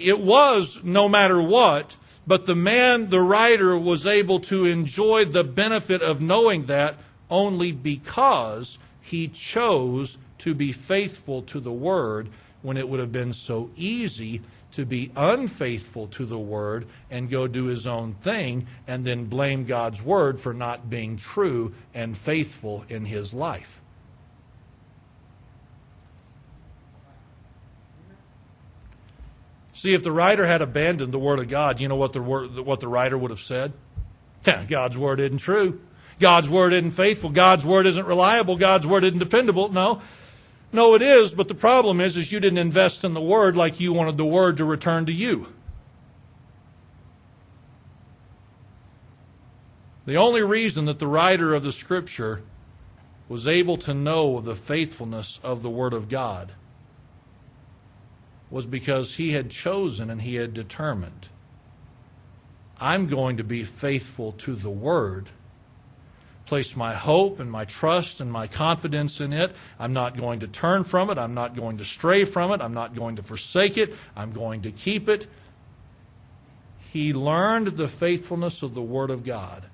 it 0.00 0.20
was 0.20 0.80
no 0.82 1.08
matter 1.08 1.40
what, 1.40 1.96
but 2.26 2.46
the 2.46 2.54
man, 2.54 3.10
the 3.10 3.20
writer, 3.20 3.76
was 3.76 4.06
able 4.06 4.40
to 4.40 4.64
enjoy 4.64 5.24
the 5.24 5.44
benefit 5.44 6.02
of 6.02 6.20
knowing 6.20 6.66
that 6.66 6.96
only 7.28 7.72
because 7.72 8.78
he 9.00 9.28
chose 9.28 10.18
to 10.38 10.54
be 10.54 10.72
faithful 10.72 11.42
to 11.42 11.60
the 11.60 11.72
word 11.72 12.28
when 12.62 12.76
it 12.76 12.88
would 12.88 13.00
have 13.00 13.12
been 13.12 13.32
so 13.32 13.70
easy 13.76 14.40
to 14.72 14.86
be 14.86 15.10
unfaithful 15.16 16.06
to 16.06 16.24
the 16.24 16.38
word 16.38 16.86
and 17.10 17.28
go 17.28 17.46
do 17.46 17.66
his 17.66 17.86
own 17.86 18.14
thing 18.14 18.66
and 18.86 19.04
then 19.04 19.24
blame 19.24 19.64
God's 19.64 20.00
word 20.02 20.40
for 20.40 20.54
not 20.54 20.88
being 20.88 21.16
true 21.16 21.74
and 21.92 22.16
faithful 22.16 22.84
in 22.88 23.04
his 23.04 23.34
life. 23.34 23.79
See, 29.80 29.94
if 29.94 30.02
the 30.02 30.12
writer 30.12 30.46
had 30.46 30.60
abandoned 30.60 31.10
the 31.10 31.18
Word 31.18 31.38
of 31.38 31.48
God, 31.48 31.80
you 31.80 31.88
know 31.88 31.96
what 31.96 32.12
the, 32.12 32.20
what 32.20 32.80
the 32.80 32.86
writer 32.86 33.16
would 33.16 33.30
have 33.30 33.40
said? 33.40 33.72
God's 34.68 34.98
Word 34.98 35.20
isn't 35.20 35.38
true. 35.38 35.80
God's 36.18 36.50
Word 36.50 36.74
isn't 36.74 36.90
faithful. 36.90 37.30
God's 37.30 37.64
Word 37.64 37.86
isn't 37.86 38.04
reliable. 38.04 38.58
God's 38.58 38.86
Word 38.86 39.04
isn't 39.04 39.18
dependable. 39.18 39.70
No. 39.72 40.02
No, 40.70 40.94
it 40.96 41.00
is, 41.00 41.32
but 41.32 41.48
the 41.48 41.54
problem 41.54 41.98
is, 41.98 42.18
is 42.18 42.30
you 42.30 42.40
didn't 42.40 42.58
invest 42.58 43.04
in 43.04 43.14
the 43.14 43.22
Word 43.22 43.56
like 43.56 43.80
you 43.80 43.94
wanted 43.94 44.18
the 44.18 44.26
Word 44.26 44.58
to 44.58 44.66
return 44.66 45.06
to 45.06 45.14
you. 45.14 45.46
The 50.04 50.16
only 50.16 50.42
reason 50.42 50.84
that 50.84 50.98
the 50.98 51.06
writer 51.06 51.54
of 51.54 51.62
the 51.62 51.72
Scripture 51.72 52.42
was 53.30 53.48
able 53.48 53.78
to 53.78 53.94
know 53.94 54.36
of 54.36 54.44
the 54.44 54.54
faithfulness 54.54 55.40
of 55.42 55.62
the 55.62 55.70
Word 55.70 55.94
of 55.94 56.10
God 56.10 56.52
was 58.50 58.66
because 58.66 59.16
he 59.16 59.32
had 59.32 59.50
chosen 59.50 60.10
and 60.10 60.22
he 60.22 60.34
had 60.34 60.52
determined 60.52 61.28
I'm 62.80 63.08
going 63.08 63.36
to 63.36 63.44
be 63.44 63.62
faithful 63.62 64.32
to 64.32 64.54
the 64.54 64.70
Word, 64.70 65.28
place 66.46 66.74
my 66.74 66.94
hope 66.94 67.38
and 67.38 67.50
my 67.50 67.66
trust 67.66 68.22
and 68.22 68.32
my 68.32 68.46
confidence 68.46 69.20
in 69.20 69.34
it. 69.34 69.54
I'm 69.78 69.92
not 69.92 70.16
going 70.16 70.40
to 70.40 70.48
turn 70.48 70.84
from 70.84 71.10
it. 71.10 71.18
I'm 71.18 71.34
not 71.34 71.54
going 71.54 71.76
to 71.76 71.84
stray 71.84 72.24
from 72.24 72.52
it. 72.52 72.62
I'm 72.62 72.72
not 72.72 72.94
going 72.94 73.16
to 73.16 73.22
forsake 73.22 73.76
it. 73.76 73.94
I'm 74.16 74.32
going 74.32 74.62
to 74.62 74.72
keep 74.72 75.10
it. 75.10 75.26
He 76.90 77.12
learned 77.12 77.68
the 77.68 77.86
faithfulness 77.86 78.62
of 78.62 78.72
the 78.72 78.82
Word 78.82 79.10
of 79.10 79.24
God 79.24 79.64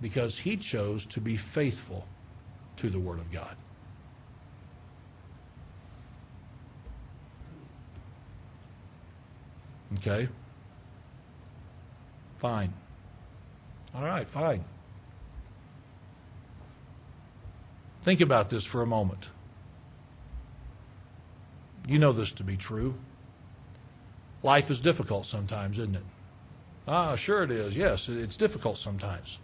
because 0.00 0.38
he 0.38 0.56
chose 0.56 1.04
to 1.06 1.20
be 1.20 1.36
faithful 1.36 2.06
to 2.76 2.88
the 2.88 2.98
Word 2.98 3.18
of 3.18 3.30
God. 3.30 3.56
Okay? 9.94 10.28
Fine. 12.38 12.72
All 13.94 14.02
right, 14.02 14.28
fine. 14.28 14.64
Think 18.02 18.20
about 18.20 18.50
this 18.50 18.64
for 18.64 18.82
a 18.82 18.86
moment. 18.86 19.30
You 21.88 21.98
know 21.98 22.12
this 22.12 22.32
to 22.32 22.44
be 22.44 22.56
true. 22.56 22.94
Life 24.42 24.70
is 24.70 24.80
difficult 24.80 25.26
sometimes, 25.26 25.78
isn't 25.78 25.96
it? 25.96 26.04
Ah, 26.86 27.16
sure 27.16 27.42
it 27.42 27.50
is. 27.50 27.76
Yes, 27.76 28.08
it's 28.08 28.36
difficult 28.36 28.76
sometimes. 28.76 29.40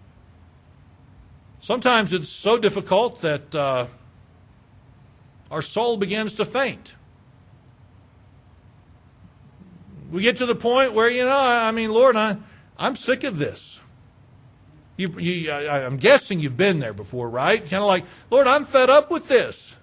Sometimes 1.60 2.12
it's 2.12 2.28
so 2.28 2.58
difficult 2.58 3.20
that 3.22 3.54
uh, 3.54 3.86
our 5.50 5.62
soul 5.62 5.96
begins 5.96 6.34
to 6.34 6.44
faint 6.44 6.94
we 10.12 10.22
get 10.22 10.36
to 10.36 10.46
the 10.46 10.54
point 10.54 10.92
where, 10.92 11.10
you 11.10 11.24
know, 11.24 11.38
I 11.38 11.72
mean, 11.72 11.90
Lord, 11.90 12.16
I, 12.16 12.36
I'm 12.76 12.94
sick 12.96 13.24
of 13.24 13.38
this. 13.38 13.80
You, 14.98 15.08
you, 15.18 15.50
I, 15.50 15.80
am 15.80 15.96
guessing 15.96 16.38
you've 16.38 16.56
been 16.56 16.80
there 16.80 16.92
before, 16.92 17.30
right? 17.30 17.58
Kind 17.58 17.82
of 17.82 17.86
like, 17.86 18.04
Lord, 18.30 18.46
I'm 18.46 18.64
fed 18.64 18.90
up 18.90 19.10
with 19.10 19.28
this. 19.28 19.74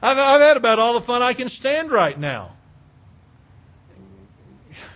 I've, 0.00 0.16
I've 0.16 0.40
had 0.40 0.56
about 0.56 0.78
all 0.78 0.94
the 0.94 1.00
fun 1.00 1.20
I 1.20 1.34
can 1.34 1.48
stand 1.48 1.90
right 1.90 2.18
now. 2.18 2.54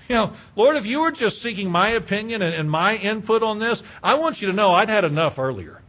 You 0.09 0.15
know, 0.15 0.33
Lord, 0.55 0.77
if 0.77 0.87
you 0.87 1.01
were 1.01 1.11
just 1.11 1.43
seeking 1.43 1.69
my 1.69 1.89
opinion 1.89 2.41
and, 2.41 2.55
and 2.55 2.71
my 2.71 2.95
input 2.95 3.43
on 3.43 3.59
this, 3.59 3.83
I 4.05 4.15
want 4.15 4.41
you 4.41 4.47
to 4.47 4.55
know 4.55 4.71
I'd 4.71 4.89
had 4.89 5.03
enough 5.03 5.37
earlier. 5.37 5.83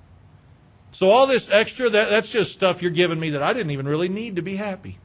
So 0.92 1.12
all 1.12 1.28
this 1.28 1.52
extra, 1.52 1.88
that, 1.88 2.10
that's 2.10 2.32
just 2.32 2.52
stuff 2.52 2.82
you're 2.82 2.90
giving 2.90 3.20
me 3.20 3.30
that 3.30 3.44
I 3.44 3.54
didn't 3.54 3.70
even 3.70 3.88
really 3.88 4.10
need 4.10 4.38
to 4.38 4.42
be 4.42 4.56
happy. 4.56 4.98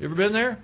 You 0.00 0.06
ever 0.06 0.16
been 0.16 0.32
there? 0.32 0.58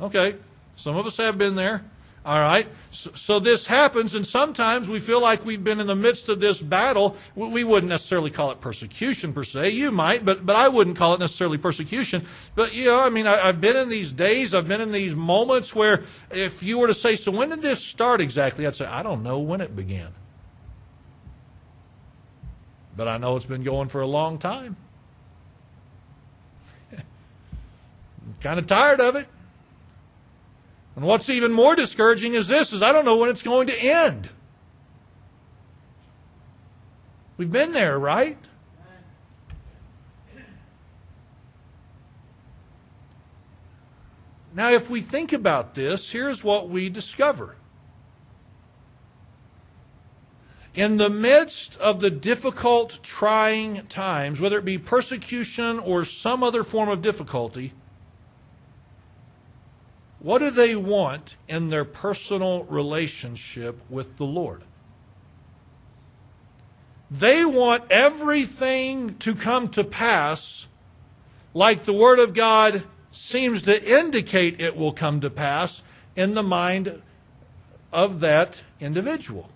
Okay. 0.00 0.36
Some 0.76 0.96
of 0.96 1.06
us 1.06 1.16
have 1.18 1.38
been 1.38 1.54
there. 1.54 1.84
All 2.26 2.40
right. 2.40 2.66
So, 2.90 3.10
so, 3.12 3.38
this 3.38 3.66
happens, 3.66 4.14
and 4.14 4.26
sometimes 4.26 4.88
we 4.88 4.98
feel 4.98 5.20
like 5.20 5.44
we've 5.44 5.62
been 5.62 5.78
in 5.78 5.86
the 5.86 5.94
midst 5.94 6.30
of 6.30 6.40
this 6.40 6.62
battle. 6.62 7.16
We 7.34 7.64
wouldn't 7.64 7.90
necessarily 7.90 8.30
call 8.30 8.50
it 8.50 8.62
persecution 8.62 9.34
per 9.34 9.44
se. 9.44 9.70
You 9.70 9.90
might, 9.90 10.24
but, 10.24 10.46
but 10.46 10.56
I 10.56 10.68
wouldn't 10.68 10.96
call 10.96 11.12
it 11.12 11.20
necessarily 11.20 11.58
persecution. 11.58 12.24
But, 12.54 12.72
you 12.72 12.86
know, 12.86 12.98
I 12.98 13.10
mean, 13.10 13.26
I, 13.26 13.48
I've 13.48 13.60
been 13.60 13.76
in 13.76 13.90
these 13.90 14.10
days, 14.10 14.54
I've 14.54 14.66
been 14.66 14.80
in 14.80 14.90
these 14.90 15.14
moments 15.14 15.74
where 15.74 16.04
if 16.30 16.62
you 16.62 16.78
were 16.78 16.86
to 16.86 16.94
say, 16.94 17.14
so 17.14 17.30
when 17.30 17.50
did 17.50 17.60
this 17.60 17.84
start 17.84 18.22
exactly? 18.22 18.66
I'd 18.66 18.74
say, 18.74 18.86
I 18.86 19.02
don't 19.02 19.22
know 19.22 19.38
when 19.38 19.60
it 19.60 19.76
began. 19.76 20.12
But 22.96 23.06
I 23.06 23.18
know 23.18 23.36
it's 23.36 23.44
been 23.44 23.64
going 23.64 23.88
for 23.88 24.00
a 24.00 24.06
long 24.06 24.38
time. 24.38 24.76
kind 28.40 28.58
of 28.58 28.66
tired 28.66 29.00
of 29.00 29.16
it. 29.16 29.26
And 30.96 31.04
what's 31.04 31.28
even 31.28 31.52
more 31.52 31.74
discouraging 31.74 32.34
is 32.34 32.48
this 32.48 32.72
is 32.72 32.82
I 32.82 32.92
don't 32.92 33.04
know 33.04 33.16
when 33.16 33.30
it's 33.30 33.42
going 33.42 33.66
to 33.66 33.76
end. 33.76 34.30
We've 37.36 37.50
been 37.50 37.72
there, 37.72 37.98
right? 37.98 38.38
Now, 44.54 44.70
if 44.70 44.88
we 44.88 45.00
think 45.00 45.32
about 45.32 45.74
this, 45.74 46.12
here's 46.12 46.44
what 46.44 46.68
we 46.68 46.88
discover. 46.88 47.56
In 50.76 50.96
the 50.96 51.10
midst 51.10 51.76
of 51.78 52.00
the 52.00 52.10
difficult, 52.10 53.00
trying 53.02 53.86
times, 53.86 54.40
whether 54.40 54.58
it 54.58 54.64
be 54.64 54.78
persecution 54.78 55.80
or 55.80 56.04
some 56.04 56.44
other 56.44 56.62
form 56.62 56.88
of 56.88 57.02
difficulty, 57.02 57.72
what 60.24 60.38
do 60.38 60.50
they 60.50 60.74
want 60.74 61.36
in 61.48 61.68
their 61.68 61.84
personal 61.84 62.64
relationship 62.64 63.78
with 63.90 64.16
the 64.16 64.24
Lord? 64.24 64.62
They 67.10 67.44
want 67.44 67.84
everything 67.90 69.16
to 69.18 69.34
come 69.34 69.68
to 69.68 69.84
pass 69.84 70.66
like 71.52 71.82
the 71.82 71.92
Word 71.92 72.20
of 72.20 72.32
God 72.32 72.84
seems 73.12 73.64
to 73.64 74.00
indicate 74.00 74.62
it 74.62 74.78
will 74.78 74.94
come 74.94 75.20
to 75.20 75.28
pass 75.28 75.82
in 76.16 76.32
the 76.32 76.42
mind 76.42 77.02
of 77.92 78.20
that 78.20 78.62
individual. 78.80 79.50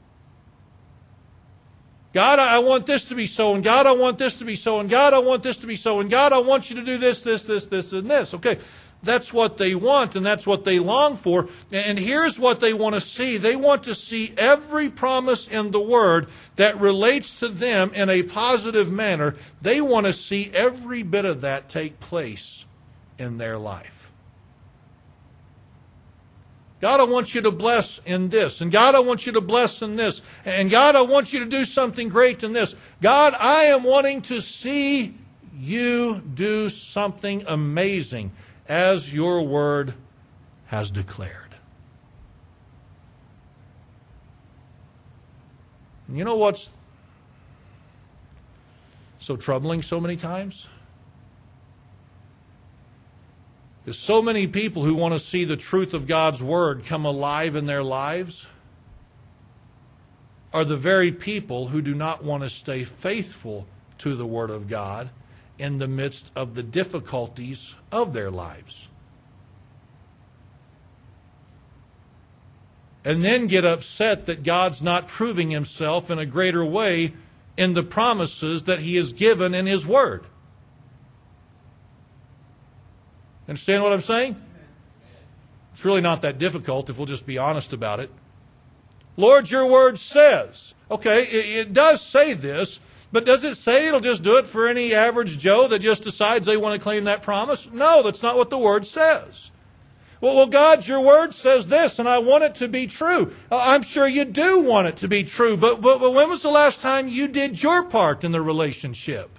God, 2.13 2.39
I 2.39 2.59
want 2.59 2.85
this 2.85 3.07
to 3.07 3.15
be 3.15 3.27
so, 3.27 3.55
and 3.55 3.65
God, 3.65 3.87
I 3.87 3.93
want 3.93 4.19
this 4.19 4.37
to 4.37 4.45
be 4.45 4.57
so, 4.57 4.81
and 4.81 4.91
God, 4.91 5.15
I 5.15 5.19
want 5.19 5.43
this 5.43 5.57
to 5.59 5.67
be 5.67 5.77
so, 5.77 6.01
and 6.01 6.11
God, 6.11 6.35
I 6.35 6.41
want 6.41 6.69
you 6.69 6.77
to 6.77 6.85
do 6.85 6.99
this, 6.99 7.23
this, 7.23 7.45
this, 7.45 7.65
this, 7.65 7.95
and 7.95 8.11
this. 8.11 8.35
Okay, 8.35 8.59
that's 9.03 9.33
what 9.33 9.59
they 9.59 9.75
want 9.75 10.17
and 10.17 10.27
that's 10.27 10.47
what 10.47 10.65
they 10.65 10.79
long 10.79 11.17
for. 11.17 11.49
And 11.71 11.99
here's 11.99 12.39
what 12.39 12.61
they 12.61 12.73
want 12.73 12.95
to 12.95 13.01
see 13.01 13.37
they 13.37 13.57
want 13.57 13.85
to 13.85 13.95
see 13.95 14.35
every 14.37 14.91
promise 14.91 15.47
in 15.47 15.71
the 15.71 15.81
Word 15.81 16.29
that 16.57 16.79
relates 16.81 17.39
to 17.41 17.49
them 17.49 17.93
in 17.95 18.11
a 18.11 18.25
positive 18.25 18.91
manner. 18.91 19.37
They 19.63 19.81
want 19.81 20.07
to 20.07 20.13
see 20.13 20.51
every 20.53 21.03
bit 21.03 21.25
of 21.25 21.43
that 21.43 21.69
take 21.69 22.01
place 22.01 22.67
in 23.19 23.39
their 23.39 23.57
life. 23.57 24.11
God, 26.81 27.01
I 27.01 27.05
want 27.05 27.35
you 27.35 27.41
to 27.43 27.51
bless 27.51 28.01
in 28.07 28.29
this. 28.29 28.61
And 28.61 28.71
God, 28.71 28.95
I 28.95 29.01
want 29.01 29.27
you 29.27 29.33
to 29.33 29.41
bless 29.41 29.83
in 29.83 29.97
this. 29.97 30.23
And 30.45 30.71
God, 30.71 30.95
I 30.95 31.03
want 31.03 31.33
you 31.33 31.41
to 31.41 31.47
do 31.47 31.65
something 31.65 32.09
great 32.09 32.45
in 32.45 32.53
this. 32.53 32.77
God, 33.03 33.35
I 33.39 33.65
am 33.65 33.83
wanting 33.83 34.23
to 34.23 34.41
see 34.41 35.15
you 35.59 36.23
do 36.35 36.71
something 36.71 37.43
amazing 37.49 38.31
as 38.69 39.13
your 39.13 39.43
word 39.43 39.95
has 40.67 40.91
declared. 40.91 41.57
And 46.07 46.17
you 46.17 46.25
know 46.25 46.37
what's 46.37 46.71
so 49.19 49.37
troubling 49.37 49.83
so 49.83 50.01
many 50.01 50.17
times? 50.17 50.69
Is 53.87 53.99
so 53.99 54.21
many 54.21 54.47
people 54.47 54.85
who 54.85 54.95
want 54.95 55.15
to 55.15 55.21
see 55.21 55.45
the 55.45 55.57
truth 55.57 55.95
of 55.95 56.07
God's 56.07 56.43
word 56.43 56.85
come 56.85 57.07
alive 57.07 57.57
in 57.57 57.65
their 57.65 57.83
lives 57.83 58.49
are 60.53 60.65
the 60.65 60.77
very 60.77 61.11
people 61.11 61.69
who 61.69 61.81
do 61.81 61.95
not 61.95 62.23
want 62.23 62.43
to 62.43 62.49
stay 62.51 62.85
faithful 62.85 63.67
to 63.99 64.15
the 64.15 64.27
word 64.27 64.51
of 64.51 64.69
God 64.69 65.11
in 65.59 65.79
the 65.79 65.89
midst 65.89 66.33
of 66.37 66.55
the 66.55 66.63
difficulties 66.63 67.75
of 67.91 68.13
their 68.13 68.31
lives. 68.31 68.89
And 73.05 73.25
then 73.25 73.47
get 73.47 73.65
upset 73.65 74.27
that 74.27 74.43
God's 74.43 74.83
not 74.83 75.09
proving 75.09 75.51
himself 75.51 76.11
in 76.11 76.19
a 76.19 76.27
greater 76.27 76.65
way 76.65 77.15
in 77.57 77.75
the 77.75 77.83
promises 77.83 78.65
that 78.65 78.81
he 78.81 78.97
has 78.97 79.13
given 79.13 79.55
in 79.55 79.67
his 79.67 79.87
word. 79.87 80.27
Understand 83.49 83.83
what 83.83 83.93
I'm 83.93 84.01
saying? 84.01 84.37
It's 85.73 85.85
really 85.85 86.01
not 86.01 86.23
that 86.23 86.39
difficult 86.39 86.91
if 86.91 86.99
we'll 86.99 87.07
just 87.07 87.27
be 87.27 87.39
honest 87.39 87.73
about 87.73 87.99
it. 87.99 88.11
Lord, 89.17 89.51
your 89.51 89.67
word 89.67 89.99
says. 89.99 90.75
Okay, 90.91 91.25
it, 91.25 91.73
does 91.73 92.01
say 92.01 92.35
this, 92.35 92.79
but 93.11 93.25
does 93.25 93.43
it 93.45 93.57
say 93.57 93.87
it'll 93.87 94.01
just 94.01 94.23
do 94.23 94.37
it 94.37 94.47
for 94.47 94.69
any 94.69 94.93
average 94.95 95.39
Joe 95.39 95.67
that 95.69 95.81
just 95.81 96.03
decides 96.03 96.47
they 96.47 96.57
want 96.57 96.79
to 96.79 96.83
claim 96.83 97.05
that 97.05 97.23
promise? 97.23 97.71
No, 97.71 98.03
that's 98.03 98.23
not 98.23 98.37
what 98.37 98.51
the 98.51 98.59
Word 98.59 98.85
says. 98.85 99.51
Well, 100.21 100.35
well, 100.35 100.47
God, 100.47 100.87
your 100.87 101.01
Word 101.01 101.33
says 101.33 101.69
this, 101.69 101.99
and 101.99 102.09
I 102.09 102.19
want 102.19 102.45
it 102.45 102.57
to 102.57 102.69
be 102.69 102.87
true. 102.87 103.33
Uh, 103.51 103.61
I'm 103.63 103.83
sure 103.83 104.07
you 104.07 104.25
do 104.25 104.61
want 104.61 104.89
it 104.89 104.97
to 104.99 105.09
be 105.09 105.23
true, 105.23 105.57
but, 105.57 105.81
but, 105.81 106.01
but 106.01 106.13
when 106.13 106.29
was 106.29 106.43
the 106.43 106.51
last 106.51 106.81
time 106.81 107.09
you 107.09 107.29
did 107.29 107.63
your 107.63 107.85
part 107.85 108.25
in 108.25 108.33
the 108.33 108.43
relationship? 108.43 109.39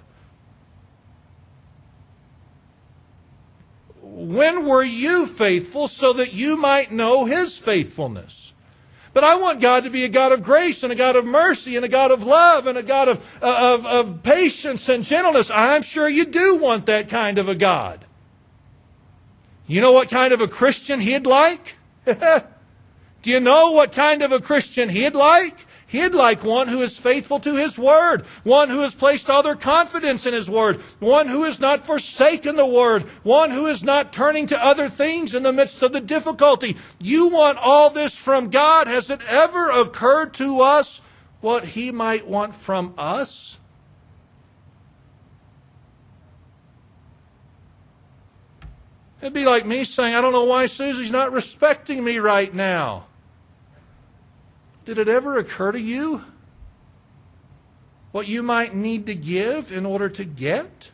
When 4.02 4.66
were 4.66 4.82
you 4.82 5.26
faithful 5.26 5.86
so 5.86 6.12
that 6.14 6.32
you 6.32 6.56
might 6.56 6.90
know 6.90 7.26
His 7.26 7.56
faithfulness? 7.56 8.49
But 9.12 9.24
I 9.24 9.36
want 9.36 9.60
God 9.60 9.84
to 9.84 9.90
be 9.90 10.04
a 10.04 10.08
God 10.08 10.32
of 10.32 10.42
grace 10.42 10.82
and 10.82 10.92
a 10.92 10.96
God 10.96 11.16
of 11.16 11.24
mercy 11.24 11.76
and 11.76 11.84
a 11.84 11.88
God 11.88 12.10
of 12.10 12.22
love 12.22 12.66
and 12.66 12.78
a 12.78 12.82
God 12.82 13.08
of, 13.08 13.38
uh, 13.42 13.74
of, 13.74 13.86
of 13.86 14.22
patience 14.22 14.88
and 14.88 15.02
gentleness. 15.02 15.50
I'm 15.50 15.82
sure 15.82 16.08
you 16.08 16.24
do 16.24 16.58
want 16.58 16.86
that 16.86 17.08
kind 17.08 17.38
of 17.38 17.48
a 17.48 17.54
God. 17.54 18.04
You 19.66 19.80
know 19.80 19.92
what 19.92 20.10
kind 20.10 20.32
of 20.32 20.40
a 20.40 20.48
Christian 20.48 21.00
he'd 21.00 21.26
like? 21.26 21.76
do 22.04 23.30
you 23.30 23.40
know 23.40 23.72
what 23.72 23.92
kind 23.92 24.22
of 24.22 24.32
a 24.32 24.40
Christian 24.40 24.88
he'd 24.88 25.14
like? 25.14 25.56
He'd 25.90 26.14
like 26.14 26.44
one 26.44 26.68
who 26.68 26.82
is 26.82 26.96
faithful 26.96 27.40
to 27.40 27.56
His 27.56 27.76
Word, 27.76 28.24
one 28.44 28.68
who 28.68 28.78
has 28.78 28.94
placed 28.94 29.28
all 29.28 29.42
their 29.42 29.56
confidence 29.56 30.24
in 30.24 30.32
His 30.32 30.48
Word, 30.48 30.76
one 31.00 31.26
who 31.26 31.42
has 31.42 31.58
not 31.58 31.84
forsaken 31.84 32.54
the 32.54 32.64
Word, 32.64 33.02
one 33.24 33.50
who 33.50 33.66
is 33.66 33.82
not 33.82 34.12
turning 34.12 34.46
to 34.46 34.64
other 34.64 34.88
things 34.88 35.34
in 35.34 35.42
the 35.42 35.52
midst 35.52 35.82
of 35.82 35.90
the 35.90 36.00
difficulty. 36.00 36.76
You 37.00 37.30
want 37.30 37.58
all 37.58 37.90
this 37.90 38.16
from 38.16 38.50
God. 38.50 38.86
Has 38.86 39.10
it 39.10 39.20
ever 39.28 39.68
occurred 39.68 40.32
to 40.34 40.60
us 40.60 41.02
what 41.40 41.64
He 41.64 41.90
might 41.90 42.24
want 42.24 42.54
from 42.54 42.94
us? 42.96 43.58
It'd 49.20 49.32
be 49.32 49.44
like 49.44 49.66
me 49.66 49.82
saying, 49.82 50.14
I 50.14 50.20
don't 50.20 50.32
know 50.32 50.44
why 50.44 50.66
Susie's 50.66 51.10
not 51.10 51.32
respecting 51.32 52.04
me 52.04 52.18
right 52.18 52.54
now. 52.54 53.06
Did 54.84 54.98
it 54.98 55.08
ever 55.08 55.38
occur 55.38 55.72
to 55.72 55.80
you 55.80 56.24
what 58.12 58.26
you 58.26 58.42
might 58.42 58.74
need 58.74 59.06
to 59.06 59.14
give 59.14 59.70
in 59.70 59.86
order 59.86 60.08
to 60.08 60.24
get? 60.24 60.90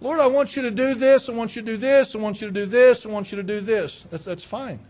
Lord, 0.00 0.20
I 0.20 0.26
want 0.26 0.56
you 0.56 0.62
to 0.62 0.70
do 0.70 0.94
this, 0.94 1.28
I 1.28 1.32
want 1.32 1.56
you 1.56 1.62
to 1.62 1.66
do 1.66 1.76
this, 1.76 2.14
I 2.14 2.18
want 2.18 2.40
you 2.40 2.46
to 2.46 2.52
do 2.52 2.66
this, 2.66 3.04
I 3.04 3.08
want 3.08 3.32
you 3.32 3.36
to 3.36 3.42
do 3.42 3.60
this. 3.60 4.06
That's, 4.10 4.24
that's 4.24 4.44
fine. 4.44 4.80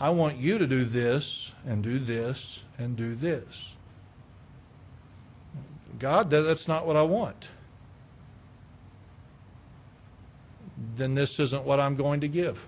I 0.00 0.10
want 0.10 0.36
you 0.38 0.58
to 0.58 0.66
do 0.66 0.84
this, 0.84 1.52
and 1.66 1.82
do 1.82 1.98
this, 1.98 2.64
and 2.76 2.96
do 2.96 3.14
this. 3.14 3.76
God, 5.98 6.28
that's 6.28 6.68
not 6.68 6.86
what 6.86 6.96
I 6.96 7.02
want. 7.02 7.48
Then 10.96 11.14
this 11.14 11.40
isn't 11.40 11.64
what 11.64 11.80
I'm 11.80 11.96
going 11.96 12.20
to 12.20 12.28
give. 12.28 12.66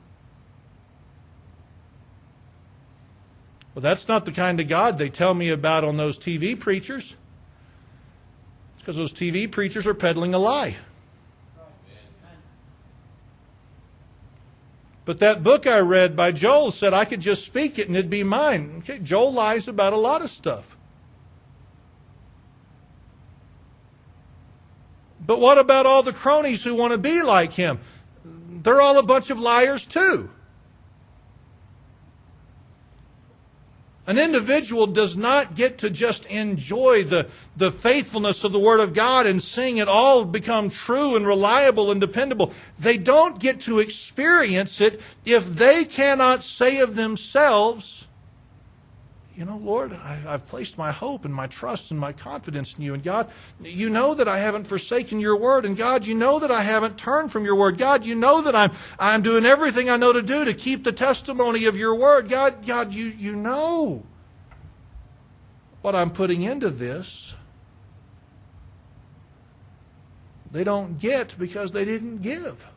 Well, 3.78 3.82
that's 3.84 4.08
not 4.08 4.24
the 4.24 4.32
kind 4.32 4.58
of 4.58 4.66
God 4.66 4.98
they 4.98 5.08
tell 5.08 5.34
me 5.34 5.50
about 5.50 5.84
on 5.84 5.98
those 5.98 6.18
TV 6.18 6.58
preachers. 6.58 7.14
It's 8.74 8.82
because 8.82 8.96
those 8.96 9.12
TV 9.12 9.48
preachers 9.48 9.86
are 9.86 9.94
peddling 9.94 10.34
a 10.34 10.38
lie. 10.40 10.74
But 15.04 15.20
that 15.20 15.44
book 15.44 15.64
I 15.64 15.78
read 15.78 16.16
by 16.16 16.32
Joel 16.32 16.72
said 16.72 16.92
I 16.92 17.04
could 17.04 17.20
just 17.20 17.46
speak 17.46 17.78
it 17.78 17.86
and 17.86 17.96
it'd 17.96 18.10
be 18.10 18.24
mine. 18.24 18.78
Okay, 18.78 18.98
Joel 18.98 19.32
lies 19.32 19.68
about 19.68 19.92
a 19.92 19.96
lot 19.96 20.22
of 20.22 20.30
stuff. 20.30 20.76
But 25.24 25.38
what 25.38 25.56
about 25.56 25.86
all 25.86 26.02
the 26.02 26.12
cronies 26.12 26.64
who 26.64 26.74
want 26.74 26.94
to 26.94 26.98
be 26.98 27.22
like 27.22 27.52
him? 27.52 27.78
They're 28.24 28.80
all 28.80 28.98
a 28.98 29.04
bunch 29.04 29.30
of 29.30 29.38
liars, 29.38 29.86
too. 29.86 30.30
An 34.08 34.16
individual 34.16 34.86
does 34.86 35.18
not 35.18 35.54
get 35.54 35.76
to 35.78 35.90
just 35.90 36.24
enjoy 36.26 37.04
the, 37.04 37.26
the 37.58 37.70
faithfulness 37.70 38.42
of 38.42 38.52
the 38.52 38.58
Word 38.58 38.80
of 38.80 38.94
God 38.94 39.26
and 39.26 39.42
seeing 39.42 39.76
it 39.76 39.86
all 39.86 40.24
become 40.24 40.70
true 40.70 41.14
and 41.14 41.26
reliable 41.26 41.90
and 41.90 42.00
dependable. 42.00 42.54
They 42.78 42.96
don't 42.96 43.38
get 43.38 43.60
to 43.62 43.80
experience 43.80 44.80
it 44.80 44.98
if 45.26 45.44
they 45.44 45.84
cannot 45.84 46.42
say 46.42 46.78
of 46.78 46.96
themselves, 46.96 48.07
you 49.38 49.44
know, 49.44 49.57
Lord, 49.57 49.92
I, 49.92 50.16
have 50.16 50.48
placed 50.48 50.79
my 50.79 50.90
hope 50.90 51.24
and 51.24 51.33
my 51.33 51.46
trust 51.46 51.92
and 51.92 52.01
my 52.01 52.12
confidence 52.12 52.74
in 52.77 52.83
you. 52.83 52.92
And 52.92 53.05
God, 53.05 53.31
you 53.62 53.88
know 53.88 54.12
that 54.14 54.27
I 54.27 54.40
haven't 54.40 54.66
forsaken 54.66 55.20
your 55.20 55.37
word. 55.37 55.64
And 55.64 55.77
God, 55.77 56.05
you 56.05 56.16
know 56.16 56.40
that 56.40 56.51
I 56.51 56.62
haven't 56.62 56.98
turned 56.98 57.31
from 57.31 57.44
your 57.44 57.55
word. 57.55 57.79
God, 57.79 58.05
you 58.05 58.16
know 58.16 58.42
that 58.42 58.57
I'm, 58.57 58.72
I'm 58.98 59.22
doing 59.22 59.46
everything 59.46 59.90
I 59.90 59.96
know 59.96 60.12
to 60.12 60.22
do 60.22 60.44
to 60.44 60.53
keep 60.53 60.83
the 60.83 60.90
testimony 60.90 61.66
of 61.66 61.77
your 61.77 61.94
word. 61.94 62.29
God, 62.29 62.66
God, 62.66 62.92
you, 62.92 63.07
you 63.16 63.37
know 63.37 64.03
what 65.83 65.94
I'm 65.94 66.11
putting 66.11 66.42
into 66.42 66.68
this. 66.68 67.37
They 70.51 70.64
don't 70.64 70.98
get 70.98 71.37
because 71.38 71.70
they 71.70 71.85
didn't 71.85 72.22
give. 72.22 72.68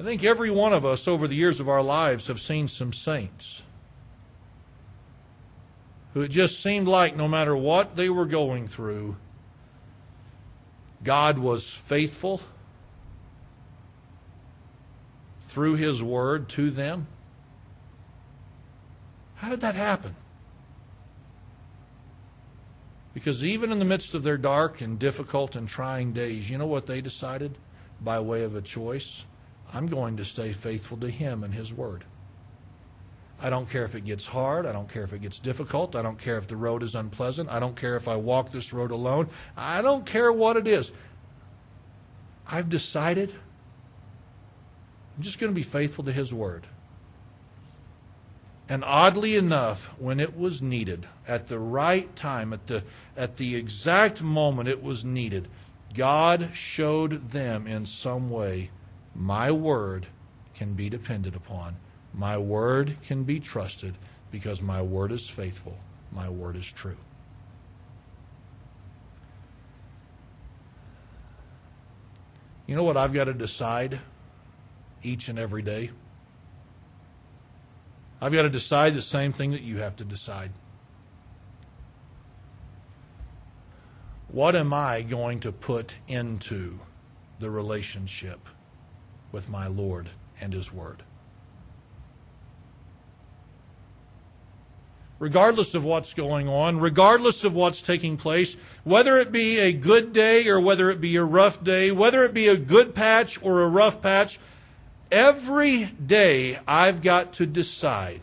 I 0.00 0.02
think 0.02 0.24
every 0.24 0.50
one 0.50 0.72
of 0.72 0.86
us 0.86 1.06
over 1.06 1.28
the 1.28 1.34
years 1.34 1.60
of 1.60 1.68
our 1.68 1.82
lives 1.82 2.28
have 2.28 2.40
seen 2.40 2.68
some 2.68 2.90
saints 2.90 3.64
who 6.14 6.22
it 6.22 6.28
just 6.28 6.62
seemed 6.62 6.88
like 6.88 7.14
no 7.14 7.28
matter 7.28 7.54
what 7.54 7.96
they 7.96 8.08
were 8.08 8.24
going 8.24 8.66
through, 8.66 9.16
God 11.04 11.38
was 11.38 11.68
faithful 11.68 12.40
through 15.42 15.74
His 15.74 16.02
Word 16.02 16.48
to 16.50 16.70
them. 16.70 17.06
How 19.34 19.50
did 19.50 19.60
that 19.60 19.74
happen? 19.74 20.16
Because 23.12 23.44
even 23.44 23.70
in 23.70 23.78
the 23.78 23.84
midst 23.84 24.14
of 24.14 24.22
their 24.22 24.38
dark 24.38 24.80
and 24.80 24.98
difficult 24.98 25.56
and 25.56 25.68
trying 25.68 26.14
days, 26.14 26.48
you 26.48 26.56
know 26.56 26.66
what 26.66 26.86
they 26.86 27.02
decided 27.02 27.58
by 28.00 28.18
way 28.18 28.44
of 28.44 28.56
a 28.56 28.62
choice? 28.62 29.26
I'm 29.72 29.86
going 29.86 30.16
to 30.16 30.24
stay 30.24 30.52
faithful 30.52 30.96
to 30.98 31.10
Him 31.10 31.44
and 31.44 31.54
His 31.54 31.72
Word. 31.72 32.04
I 33.42 33.48
don't 33.48 33.70
care 33.70 33.84
if 33.84 33.94
it 33.94 34.04
gets 34.04 34.26
hard. 34.26 34.66
I 34.66 34.72
don't 34.72 34.88
care 34.88 35.04
if 35.04 35.12
it 35.12 35.22
gets 35.22 35.38
difficult. 35.38 35.96
I 35.96 36.02
don't 36.02 36.18
care 36.18 36.36
if 36.36 36.46
the 36.46 36.56
road 36.56 36.82
is 36.82 36.94
unpleasant. 36.94 37.48
I 37.48 37.58
don't 37.58 37.76
care 37.76 37.96
if 37.96 38.06
I 38.06 38.16
walk 38.16 38.52
this 38.52 38.72
road 38.72 38.90
alone. 38.90 39.28
I 39.56 39.80
don't 39.80 40.04
care 40.04 40.30
what 40.30 40.56
it 40.56 40.66
is. 40.66 40.92
I've 42.46 42.68
decided 42.68 43.32
I'm 45.16 45.22
just 45.22 45.38
going 45.38 45.52
to 45.52 45.54
be 45.54 45.62
faithful 45.62 46.04
to 46.04 46.12
His 46.12 46.34
Word. 46.34 46.66
And 48.68 48.84
oddly 48.84 49.36
enough, 49.36 49.86
when 49.98 50.20
it 50.20 50.36
was 50.36 50.62
needed, 50.62 51.06
at 51.26 51.48
the 51.48 51.58
right 51.58 52.14
time, 52.14 52.52
at 52.52 52.66
the, 52.66 52.84
at 53.16 53.36
the 53.36 53.56
exact 53.56 54.22
moment 54.22 54.68
it 54.68 54.82
was 54.82 55.04
needed, 55.04 55.48
God 55.94 56.50
showed 56.52 57.30
them 57.30 57.66
in 57.66 57.84
some 57.84 58.30
way 58.30 58.70
my 59.14 59.50
word 59.50 60.06
can 60.54 60.74
be 60.74 60.88
depended 60.88 61.34
upon. 61.34 61.76
My 62.12 62.38
word 62.38 62.96
can 63.02 63.24
be 63.24 63.40
trusted 63.40 63.96
because 64.30 64.62
my 64.62 64.82
word 64.82 65.12
is 65.12 65.28
faithful. 65.28 65.78
My 66.12 66.28
word 66.28 66.56
is 66.56 66.70
true. 66.70 66.96
You 72.66 72.76
know 72.76 72.84
what 72.84 72.96
I've 72.96 73.12
got 73.12 73.24
to 73.24 73.34
decide 73.34 73.98
each 75.02 75.28
and 75.28 75.38
every 75.38 75.62
day? 75.62 75.90
I've 78.20 78.32
got 78.32 78.42
to 78.42 78.50
decide 78.50 78.94
the 78.94 79.02
same 79.02 79.32
thing 79.32 79.52
that 79.52 79.62
you 79.62 79.78
have 79.78 79.96
to 79.96 80.04
decide. 80.04 80.52
What 84.28 84.54
am 84.54 84.72
I 84.72 85.02
going 85.02 85.40
to 85.40 85.50
put 85.50 85.96
into 86.06 86.78
the 87.40 87.50
relationship? 87.50 88.38
With 89.32 89.48
my 89.48 89.66
Lord 89.66 90.10
and 90.40 90.52
His 90.52 90.72
Word. 90.72 91.02
Regardless 95.18 95.74
of 95.74 95.84
what's 95.84 96.14
going 96.14 96.48
on, 96.48 96.80
regardless 96.80 97.44
of 97.44 97.54
what's 97.54 97.82
taking 97.82 98.16
place, 98.16 98.56
whether 98.84 99.18
it 99.18 99.30
be 99.30 99.58
a 99.58 99.72
good 99.72 100.14
day 100.14 100.48
or 100.48 100.58
whether 100.58 100.90
it 100.90 101.00
be 101.00 101.14
a 101.16 101.24
rough 101.24 101.62
day, 101.62 101.92
whether 101.92 102.24
it 102.24 102.32
be 102.32 102.48
a 102.48 102.56
good 102.56 102.94
patch 102.94 103.42
or 103.42 103.62
a 103.62 103.68
rough 103.68 104.00
patch, 104.00 104.40
every 105.12 105.84
day 105.84 106.58
I've 106.66 107.02
got 107.02 107.34
to 107.34 107.46
decide 107.46 108.22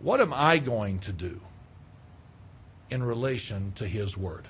what 0.00 0.20
am 0.20 0.32
I 0.34 0.58
going 0.58 0.98
to 1.00 1.12
do 1.12 1.40
in 2.90 3.04
relation 3.04 3.72
to 3.76 3.86
His 3.86 4.16
Word? 4.16 4.48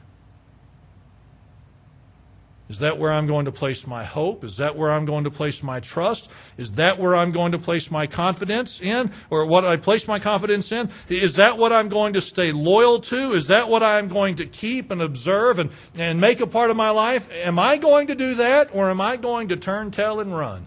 Is 2.73 2.79
that 2.79 2.99
where 2.99 3.13
I'm 3.13 3.27
going 3.27 3.45
to 3.45 3.53
place 3.53 3.87
my 3.87 4.03
hope? 4.03 4.45
Is 4.45 4.57
that 4.57 4.79
where 4.79 4.91
I'm 4.91 5.05
going 5.05 5.25
to 5.25 5.31
place 5.31 5.63
my 5.63 5.81
trust? 5.81 6.31
Is 6.57 6.73
that 6.73 6.99
where 6.99 7.15
I'm 7.15 7.31
going 7.31 7.53
to 7.53 7.59
place 7.59 7.91
my 7.91 8.07
confidence 8.07 8.81
in? 8.81 9.11
Or 9.29 9.45
what 9.45 9.67
I 9.67 9.77
place 9.77 10.09
my 10.09 10.19
confidence 10.19 10.73
in? 10.73 10.89
Is 11.11 11.37
that 11.37 11.59
what 11.59 11.71
I'm 11.71 11.91
going 11.91 12.15
to 12.15 12.23
stay 12.23 12.51
loyal 12.51 12.99
to? 13.01 13.33
Is 13.33 13.49
that 13.49 13.69
what 13.69 13.83
I'm 13.83 14.09
going 14.09 14.37
to 14.37 14.47
keep 14.47 14.91
and 14.91 15.03
observe 15.03 15.59
and, 15.59 15.69
and 15.97 16.19
make 16.19 16.41
a 16.41 16.47
part 16.47 16.71
of 16.71 16.77
my 16.79 16.89
life? 16.89 17.29
Am 17.31 17.59
I 17.59 17.77
going 17.77 18.07
to 18.07 18.15
do 18.15 18.37
that 18.37 18.75
or 18.75 18.89
am 18.89 19.03
I 19.03 19.19
going 19.19 19.49
to 19.49 19.57
turn 19.59 19.91
tail 19.91 20.19
and 20.19 20.35
run? 20.35 20.67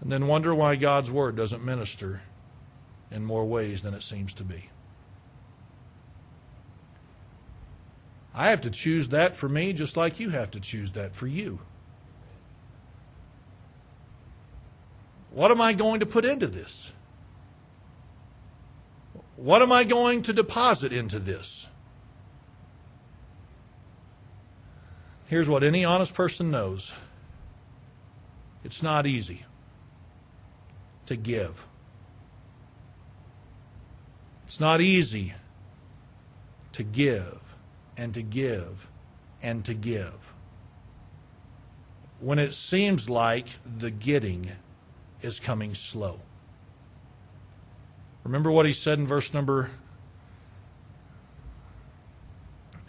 And 0.00 0.12
then 0.12 0.28
wonder 0.28 0.54
why 0.54 0.76
God's 0.76 1.10
Word 1.10 1.34
doesn't 1.34 1.64
minister 1.64 2.22
in 3.10 3.24
more 3.24 3.44
ways 3.44 3.82
than 3.82 3.94
it 3.94 4.02
seems 4.02 4.32
to 4.34 4.44
be. 4.44 4.68
I 8.34 8.50
have 8.50 8.62
to 8.62 8.70
choose 8.70 9.10
that 9.10 9.36
for 9.36 9.48
me 9.48 9.72
just 9.72 9.96
like 9.96 10.18
you 10.18 10.30
have 10.30 10.50
to 10.52 10.60
choose 10.60 10.92
that 10.92 11.14
for 11.14 11.26
you. 11.26 11.60
What 15.30 15.50
am 15.50 15.60
I 15.60 15.72
going 15.72 16.00
to 16.00 16.06
put 16.06 16.24
into 16.24 16.46
this? 16.46 16.92
What 19.36 19.62
am 19.62 19.72
I 19.72 19.84
going 19.84 20.22
to 20.22 20.32
deposit 20.32 20.92
into 20.92 21.18
this? 21.18 21.66
Here's 25.26 25.48
what 25.48 25.64
any 25.64 25.84
honest 25.84 26.14
person 26.14 26.50
knows 26.50 26.94
it's 28.64 28.82
not 28.82 29.06
easy 29.06 29.44
to 31.06 31.16
give. 31.16 31.66
It's 34.44 34.60
not 34.60 34.80
easy 34.80 35.34
to 36.72 36.82
give 36.82 37.41
and 37.96 38.14
to 38.14 38.22
give 38.22 38.88
and 39.42 39.64
to 39.64 39.74
give. 39.74 40.32
When 42.20 42.38
it 42.38 42.54
seems 42.54 43.10
like 43.10 43.46
the 43.64 43.90
getting 43.90 44.52
is 45.20 45.40
coming 45.40 45.74
slow. 45.74 46.20
Remember 48.24 48.50
what 48.50 48.66
he 48.66 48.72
said 48.72 48.98
in 48.98 49.06
verse 49.06 49.34
number 49.34 49.70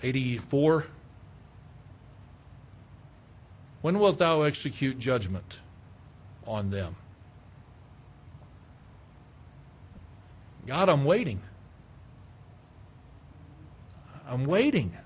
84? 0.04 0.86
When 3.82 4.00
wilt 4.00 4.20
thou 4.20 4.44
execute 4.44 5.00
judgment 5.00 5.60
on 6.46 6.70
them? 6.70 6.96
God, 10.66 10.88
I'm 10.88 11.04
waiting. 11.04 11.42
I'm 14.28 14.46
waiting. 14.46 14.98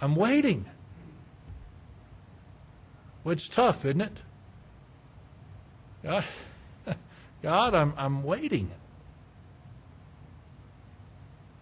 I'm 0.00 0.14
waiting. 0.14 0.66
Well, 3.24 3.32
it's 3.32 3.48
tough, 3.48 3.84
isn't 3.84 4.00
it? 4.00 4.18
God, 6.02 6.24
God 7.42 7.74
I'm, 7.74 7.94
I'm 7.96 8.24
waiting. 8.24 8.70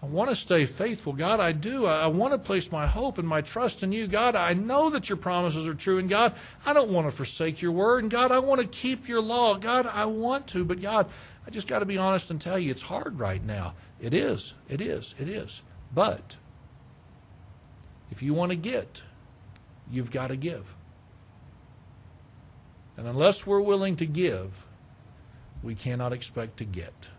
I 0.03 0.07
want 0.07 0.31
to 0.31 0.37
stay 0.37 0.65
faithful. 0.65 1.13
God, 1.13 1.41
I 1.41 1.53
do. 1.53 1.85
I, 1.85 2.05
I 2.05 2.07
want 2.07 2.33
to 2.33 2.39
place 2.39 2.73
my 2.73 2.87
hope 2.87 3.19
and 3.19 3.29
my 3.29 3.43
trust 3.43 3.83
in 3.83 3.93
you. 3.93 4.07
God, 4.07 4.35
I 4.35 4.55
know 4.55 4.89
that 4.91 5.11
your 5.11 5.19
promises 5.19 5.69
are 5.69 5.75
true. 5.75 5.99
And 5.99 6.09
God, 6.09 6.35
I 6.65 6.73
don't 6.73 6.91
want 6.91 7.07
to 7.07 7.11
forsake 7.11 7.61
your 7.61 7.73
word. 7.73 8.05
And 8.05 8.11
God, 8.11 8.33
I 8.33 8.39
want 8.39 8.63
to 8.63 8.67
keep 8.67 9.09
your 9.09 9.21
law. 9.21 9.57
God, 9.57 9.87
I 9.87 10.07
want 10.07 10.47
to. 10.49 10.65
But 10.65 10.81
God, 10.81 11.11
I 11.47 11.51
just 11.51 11.67
got 11.67 11.81
to 11.81 11.85
be 11.85 11.99
honest 11.99 12.31
and 12.31 12.41
tell 12.41 12.59
you, 12.59 12.71
it's 12.71 12.81
hard 12.81 13.19
right 13.19 13.45
now. 13.45 13.75
It 14.01 14.15
is. 14.15 14.55
It 14.69 14.81
is. 14.81 15.15
It 15.19 15.29
is. 15.29 15.63
But 15.93 16.37
If 18.11 18.23
you 18.23 18.35
want 18.35 18.51
to 18.51 18.57
get, 18.57 19.03
you've 19.91 20.11
got 20.11 20.29
to 20.29 20.37
give. 20.37 20.75
And 22.97 23.07
unless 23.07 23.47
we're 23.47 23.61
willing 23.61 23.97
to 23.97 24.07
give, 24.07 24.67
we 25.63 25.75
cannot 25.75 26.13
expect 26.13 26.57
to 26.57 26.65
get. 26.65 27.11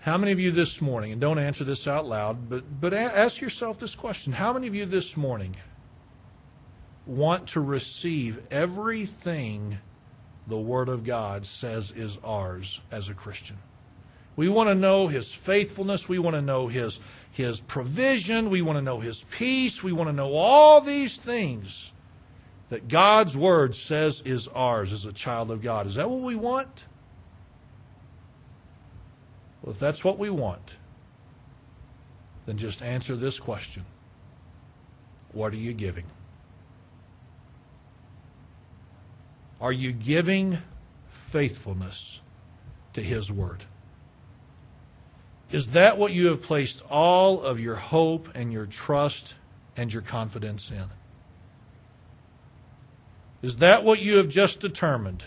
How 0.00 0.18
many 0.18 0.32
of 0.32 0.40
you 0.40 0.50
this 0.50 0.80
morning, 0.80 1.12
and 1.12 1.20
don't 1.20 1.38
answer 1.38 1.64
this 1.64 1.86
out 1.86 2.06
loud, 2.06 2.48
but, 2.48 2.80
but 2.80 2.94
ask 2.94 3.40
yourself 3.40 3.78
this 3.78 3.94
question 3.94 4.32
How 4.32 4.52
many 4.52 4.66
of 4.66 4.74
you 4.74 4.86
this 4.86 5.16
morning 5.16 5.56
want 7.06 7.48
to 7.48 7.60
receive 7.60 8.46
everything 8.50 9.78
the 10.46 10.58
Word 10.58 10.88
of 10.88 11.04
God 11.04 11.46
says 11.46 11.92
is 11.92 12.18
ours 12.24 12.80
as 12.90 13.08
a 13.08 13.14
Christian? 13.14 13.58
We 14.36 14.48
want 14.48 14.68
to 14.68 14.74
know 14.74 15.08
His 15.08 15.32
faithfulness. 15.32 16.08
We 16.08 16.18
want 16.18 16.34
to 16.34 16.42
know 16.42 16.68
His, 16.68 17.00
His 17.30 17.60
provision. 17.60 18.50
We 18.50 18.62
want 18.62 18.78
to 18.78 18.82
know 18.82 19.00
His 19.00 19.24
peace. 19.30 19.82
We 19.82 19.92
want 19.92 20.08
to 20.08 20.12
know 20.12 20.34
all 20.34 20.80
these 20.80 21.16
things 21.16 21.92
that 22.70 22.88
God's 22.88 23.36
Word 23.36 23.74
says 23.74 24.22
is 24.22 24.48
ours 24.48 24.92
as 24.92 25.04
a 25.04 25.12
child 25.12 25.50
of 25.50 25.60
God. 25.60 25.86
Is 25.86 25.96
that 25.96 26.08
what 26.08 26.20
we 26.20 26.34
want? 26.34 26.86
Well, 29.62 29.72
if 29.72 29.78
that's 29.78 30.02
what 30.02 30.18
we 30.18 30.30
want, 30.30 30.78
then 32.46 32.56
just 32.56 32.82
answer 32.82 33.14
this 33.14 33.38
question 33.38 33.84
What 35.32 35.52
are 35.52 35.56
you 35.56 35.72
giving? 35.72 36.06
Are 39.60 39.72
you 39.72 39.92
giving 39.92 40.58
faithfulness 41.10 42.22
to 42.94 43.02
His 43.02 43.30
Word? 43.30 43.64
Is 45.52 45.68
that 45.68 45.98
what 45.98 46.12
you 46.12 46.28
have 46.28 46.40
placed 46.40 46.82
all 46.90 47.42
of 47.42 47.60
your 47.60 47.76
hope 47.76 48.28
and 48.34 48.50
your 48.50 48.64
trust 48.64 49.34
and 49.76 49.92
your 49.92 50.02
confidence 50.02 50.70
in? 50.70 50.86
Is 53.42 53.58
that 53.58 53.84
what 53.84 54.00
you 54.00 54.16
have 54.16 54.28
just 54.28 54.60
determined? 54.60 55.24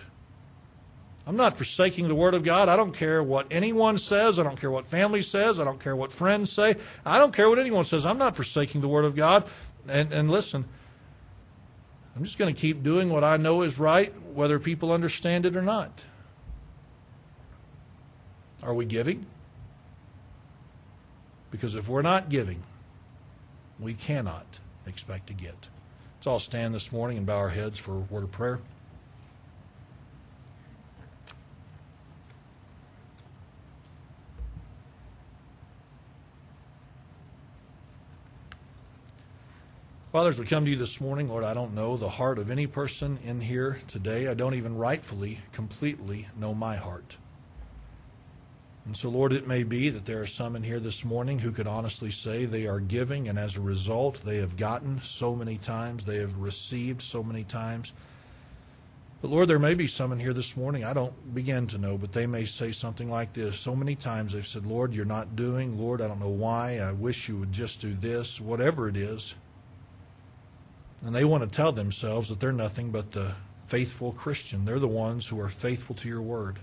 I'm 1.28 1.36
not 1.36 1.58
forsaking 1.58 2.08
the 2.08 2.16
Word 2.16 2.34
of 2.34 2.44
God. 2.44 2.70
I 2.70 2.76
don't 2.76 2.94
care 2.94 3.22
what 3.22 3.48
anyone 3.52 3.98
says. 3.98 4.40
I 4.40 4.44
don't 4.44 4.60
care 4.60 4.72
what 4.72 4.88
family 4.88 5.22
says. 5.22 5.60
I 5.60 5.64
don't 5.64 5.80
care 5.80 5.96
what 5.96 6.12
friends 6.12 6.52
say. 6.52 6.76
I 7.06 7.20
don't 7.20 7.34
care 7.34 7.50
what 7.50 7.60
anyone 7.60 7.86
says. 7.86 8.06
I'm 8.06 8.18
not 8.18 8.36
forsaking 8.36 8.82
the 8.82 8.88
Word 8.88 9.06
of 9.06 9.16
God. 9.16 9.44
And, 9.88 10.12
and 10.12 10.32
listen, 10.32 10.66
I'm 12.16 12.24
just 12.24 12.38
going 12.38 12.54
to 12.54 12.60
keep 12.60 12.82
doing 12.82 13.10
what 13.10 13.24
I 13.24 13.38
know 13.38 13.62
is 13.62 13.78
right, 13.78 14.14
whether 14.34 14.60
people 14.60 14.92
understand 14.92 15.46
it 15.46 15.56
or 15.56 15.62
not. 15.62 16.06
Are 18.64 18.74
we 18.74 18.86
giving? 18.86 19.26
Because 21.56 21.76
if 21.76 21.88
we're 21.88 22.02
not 22.02 22.28
giving, 22.28 22.62
we 23.80 23.94
cannot 23.94 24.60
expect 24.86 25.28
to 25.28 25.34
get. 25.34 25.70
Let's 26.18 26.28
all 26.28 26.38
stand 26.38 26.76
this 26.76 26.92
morning 26.92 27.16
and 27.18 27.26
bow 27.26 27.38
our 27.38 27.48
heads 27.48 27.80
for 27.80 27.94
a 27.94 28.00
word 28.00 28.26
of 28.26 28.32
prayer. 28.32 28.60
Fathers, 40.12 40.38
we 40.38 40.46
come 40.46 40.66
to 40.66 40.72
you 40.72 40.76
this 40.76 41.00
morning, 41.00 41.30
Lord. 41.30 41.46
I 41.46 41.54
don't 41.54 41.74
know 41.74 41.96
the 41.96 42.10
heart 42.10 42.38
of 42.38 42.52
any 42.52 42.68
person 42.68 43.18
in 43.24 43.40
here 43.40 43.80
today. 43.88 44.28
I 44.28 44.34
don't 44.34 44.56
even 44.56 44.78
rightfully, 44.78 45.40
completely 45.54 46.28
know 46.38 46.54
my 46.54 46.76
heart. 46.76 47.16
And 48.86 48.96
so, 48.96 49.10
Lord, 49.10 49.34
it 49.34 49.48
may 49.48 49.64
be 49.64 49.90
that 49.90 50.06
there 50.06 50.22
are 50.22 50.28
some 50.28 50.56
in 50.56 50.62
here 50.62 50.80
this 50.80 51.04
morning 51.04 51.40
who 51.40 51.52
could 51.52 51.66
honestly 51.66 52.12
say 52.12 52.46
they 52.46 52.68
are 52.68 52.80
giving, 52.80 53.30
and 53.30 53.40
as 53.40 53.58
a 53.58 53.62
result, 53.62 54.22
they 54.24 54.38
have 54.38 54.58
gotten 54.58 55.02
so 55.02 55.36
many 55.36 55.58
times, 55.58 56.04
they 56.04 56.18
have 56.18 56.38
received 56.38 57.02
so 57.02 57.24
many 57.24 57.44
times. 57.44 57.94
But 59.24 59.32
Lord, 59.32 59.48
there 59.48 59.58
may 59.58 59.74
be 59.74 59.88
some 59.88 60.12
in 60.12 60.20
here 60.20 60.34
this 60.34 60.56
morning, 60.56 60.84
I 60.84 60.94
don't 60.94 61.34
begin 61.34 61.66
to 61.68 61.80
know, 61.80 61.98
but 61.98 62.14
they 62.14 62.28
may 62.28 62.46
say 62.46 62.72
something 62.72 63.10
like 63.10 63.34
this. 63.34 63.58
So 63.58 63.76
many 63.76 63.96
times 63.96 64.34
they've 64.34 64.46
said, 64.46 64.68
Lord, 64.68 64.94
you're 64.94 65.04
not 65.04 65.36
doing. 65.36 65.80
Lord, 65.80 66.00
I 66.00 66.08
don't 66.08 66.20
know 66.20 66.30
why. 66.30 66.78
I 66.78 66.92
wish 66.92 67.28
you 67.28 67.38
would 67.38 67.52
just 67.52 67.82
do 67.82 67.96
this, 67.96 68.40
whatever 68.40 68.88
it 68.88 68.96
is. 68.96 69.34
And 71.04 71.16
they 71.16 71.26
want 71.26 71.44
to 71.44 71.50
tell 71.50 71.72
themselves 71.72 72.30
that 72.30 72.40
they're 72.40 72.52
nothing 72.52 72.92
but 72.92 73.12
the 73.12 73.34
faithful 73.66 74.12
Christian. 74.12 74.64
They're 74.64 74.78
the 74.78 74.88
ones 74.88 75.26
who 75.26 75.40
are 75.40 75.50
faithful 75.50 75.96
to 75.96 76.08
your 76.08 76.22
word. 76.22 76.60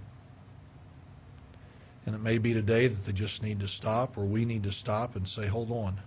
And 2.05 2.15
it 2.15 2.21
may 2.21 2.39
be 2.39 2.53
today 2.53 2.89
that 2.89 3.05
they 3.05 3.13
just 3.13 3.43
need 3.43 3.61
to 3.61 3.69
stop, 3.69 4.19
or 4.19 4.25
we 4.25 4.45
need 4.45 4.65
to 4.65 4.73
stop 4.73 5.15
and 5.15 5.27
say, 5.27 5.47
hold 5.47 5.71
on. 5.71 6.01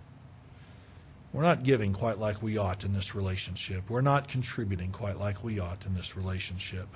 We're 1.32 1.42
not 1.42 1.64
giving 1.64 1.92
quite 1.92 2.18
like 2.18 2.42
we 2.42 2.56
ought 2.56 2.84
in 2.84 2.92
this 2.92 3.14
relationship. 3.14 3.90
We're 3.90 4.00
not 4.00 4.28
contributing 4.28 4.90
quite 4.90 5.18
like 5.18 5.42
we 5.42 5.58
ought 5.58 5.84
in 5.86 5.94
this 5.94 6.16
relationship. 6.16 6.88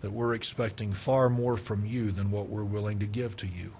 That 0.00 0.12
we're 0.12 0.34
expecting 0.34 0.92
far 0.92 1.28
more 1.28 1.56
from 1.56 1.84
you 1.84 2.12
than 2.12 2.30
what 2.30 2.48
we're 2.48 2.64
willing 2.64 3.00
to 3.00 3.06
give 3.06 3.36
to 3.38 3.46
you. 3.46 3.74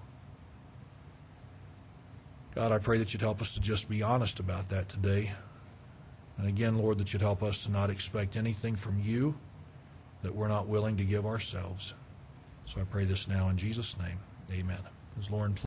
God, 2.55 2.71
I 2.71 2.77
pray 2.77 2.97
that 2.97 3.13
you'd 3.13 3.21
help 3.21 3.41
us 3.41 3.53
to 3.53 3.61
just 3.61 3.89
be 3.89 4.01
honest 4.01 4.39
about 4.39 4.69
that 4.69 4.89
today. 4.89 5.31
And 6.37 6.47
again, 6.47 6.77
Lord, 6.77 6.97
that 6.97 7.13
you'd 7.13 7.21
help 7.21 7.43
us 7.43 7.63
to 7.65 7.71
not 7.71 7.89
expect 7.89 8.35
anything 8.35 8.75
from 8.75 8.99
you 8.99 9.35
that 10.23 10.35
we're 10.35 10.47
not 10.47 10.67
willing 10.67 10.97
to 10.97 11.03
give 11.03 11.25
ourselves. 11.25 11.93
So 12.69 12.79
I 12.79 12.83
pray 12.83 13.03
this 13.03 13.27
now 13.27 13.49
in 13.49 13.57
Jesus' 13.57 13.97
name. 13.97 14.19
Amen. 14.51 14.77
As 15.17 15.31
Lauren 15.31 15.55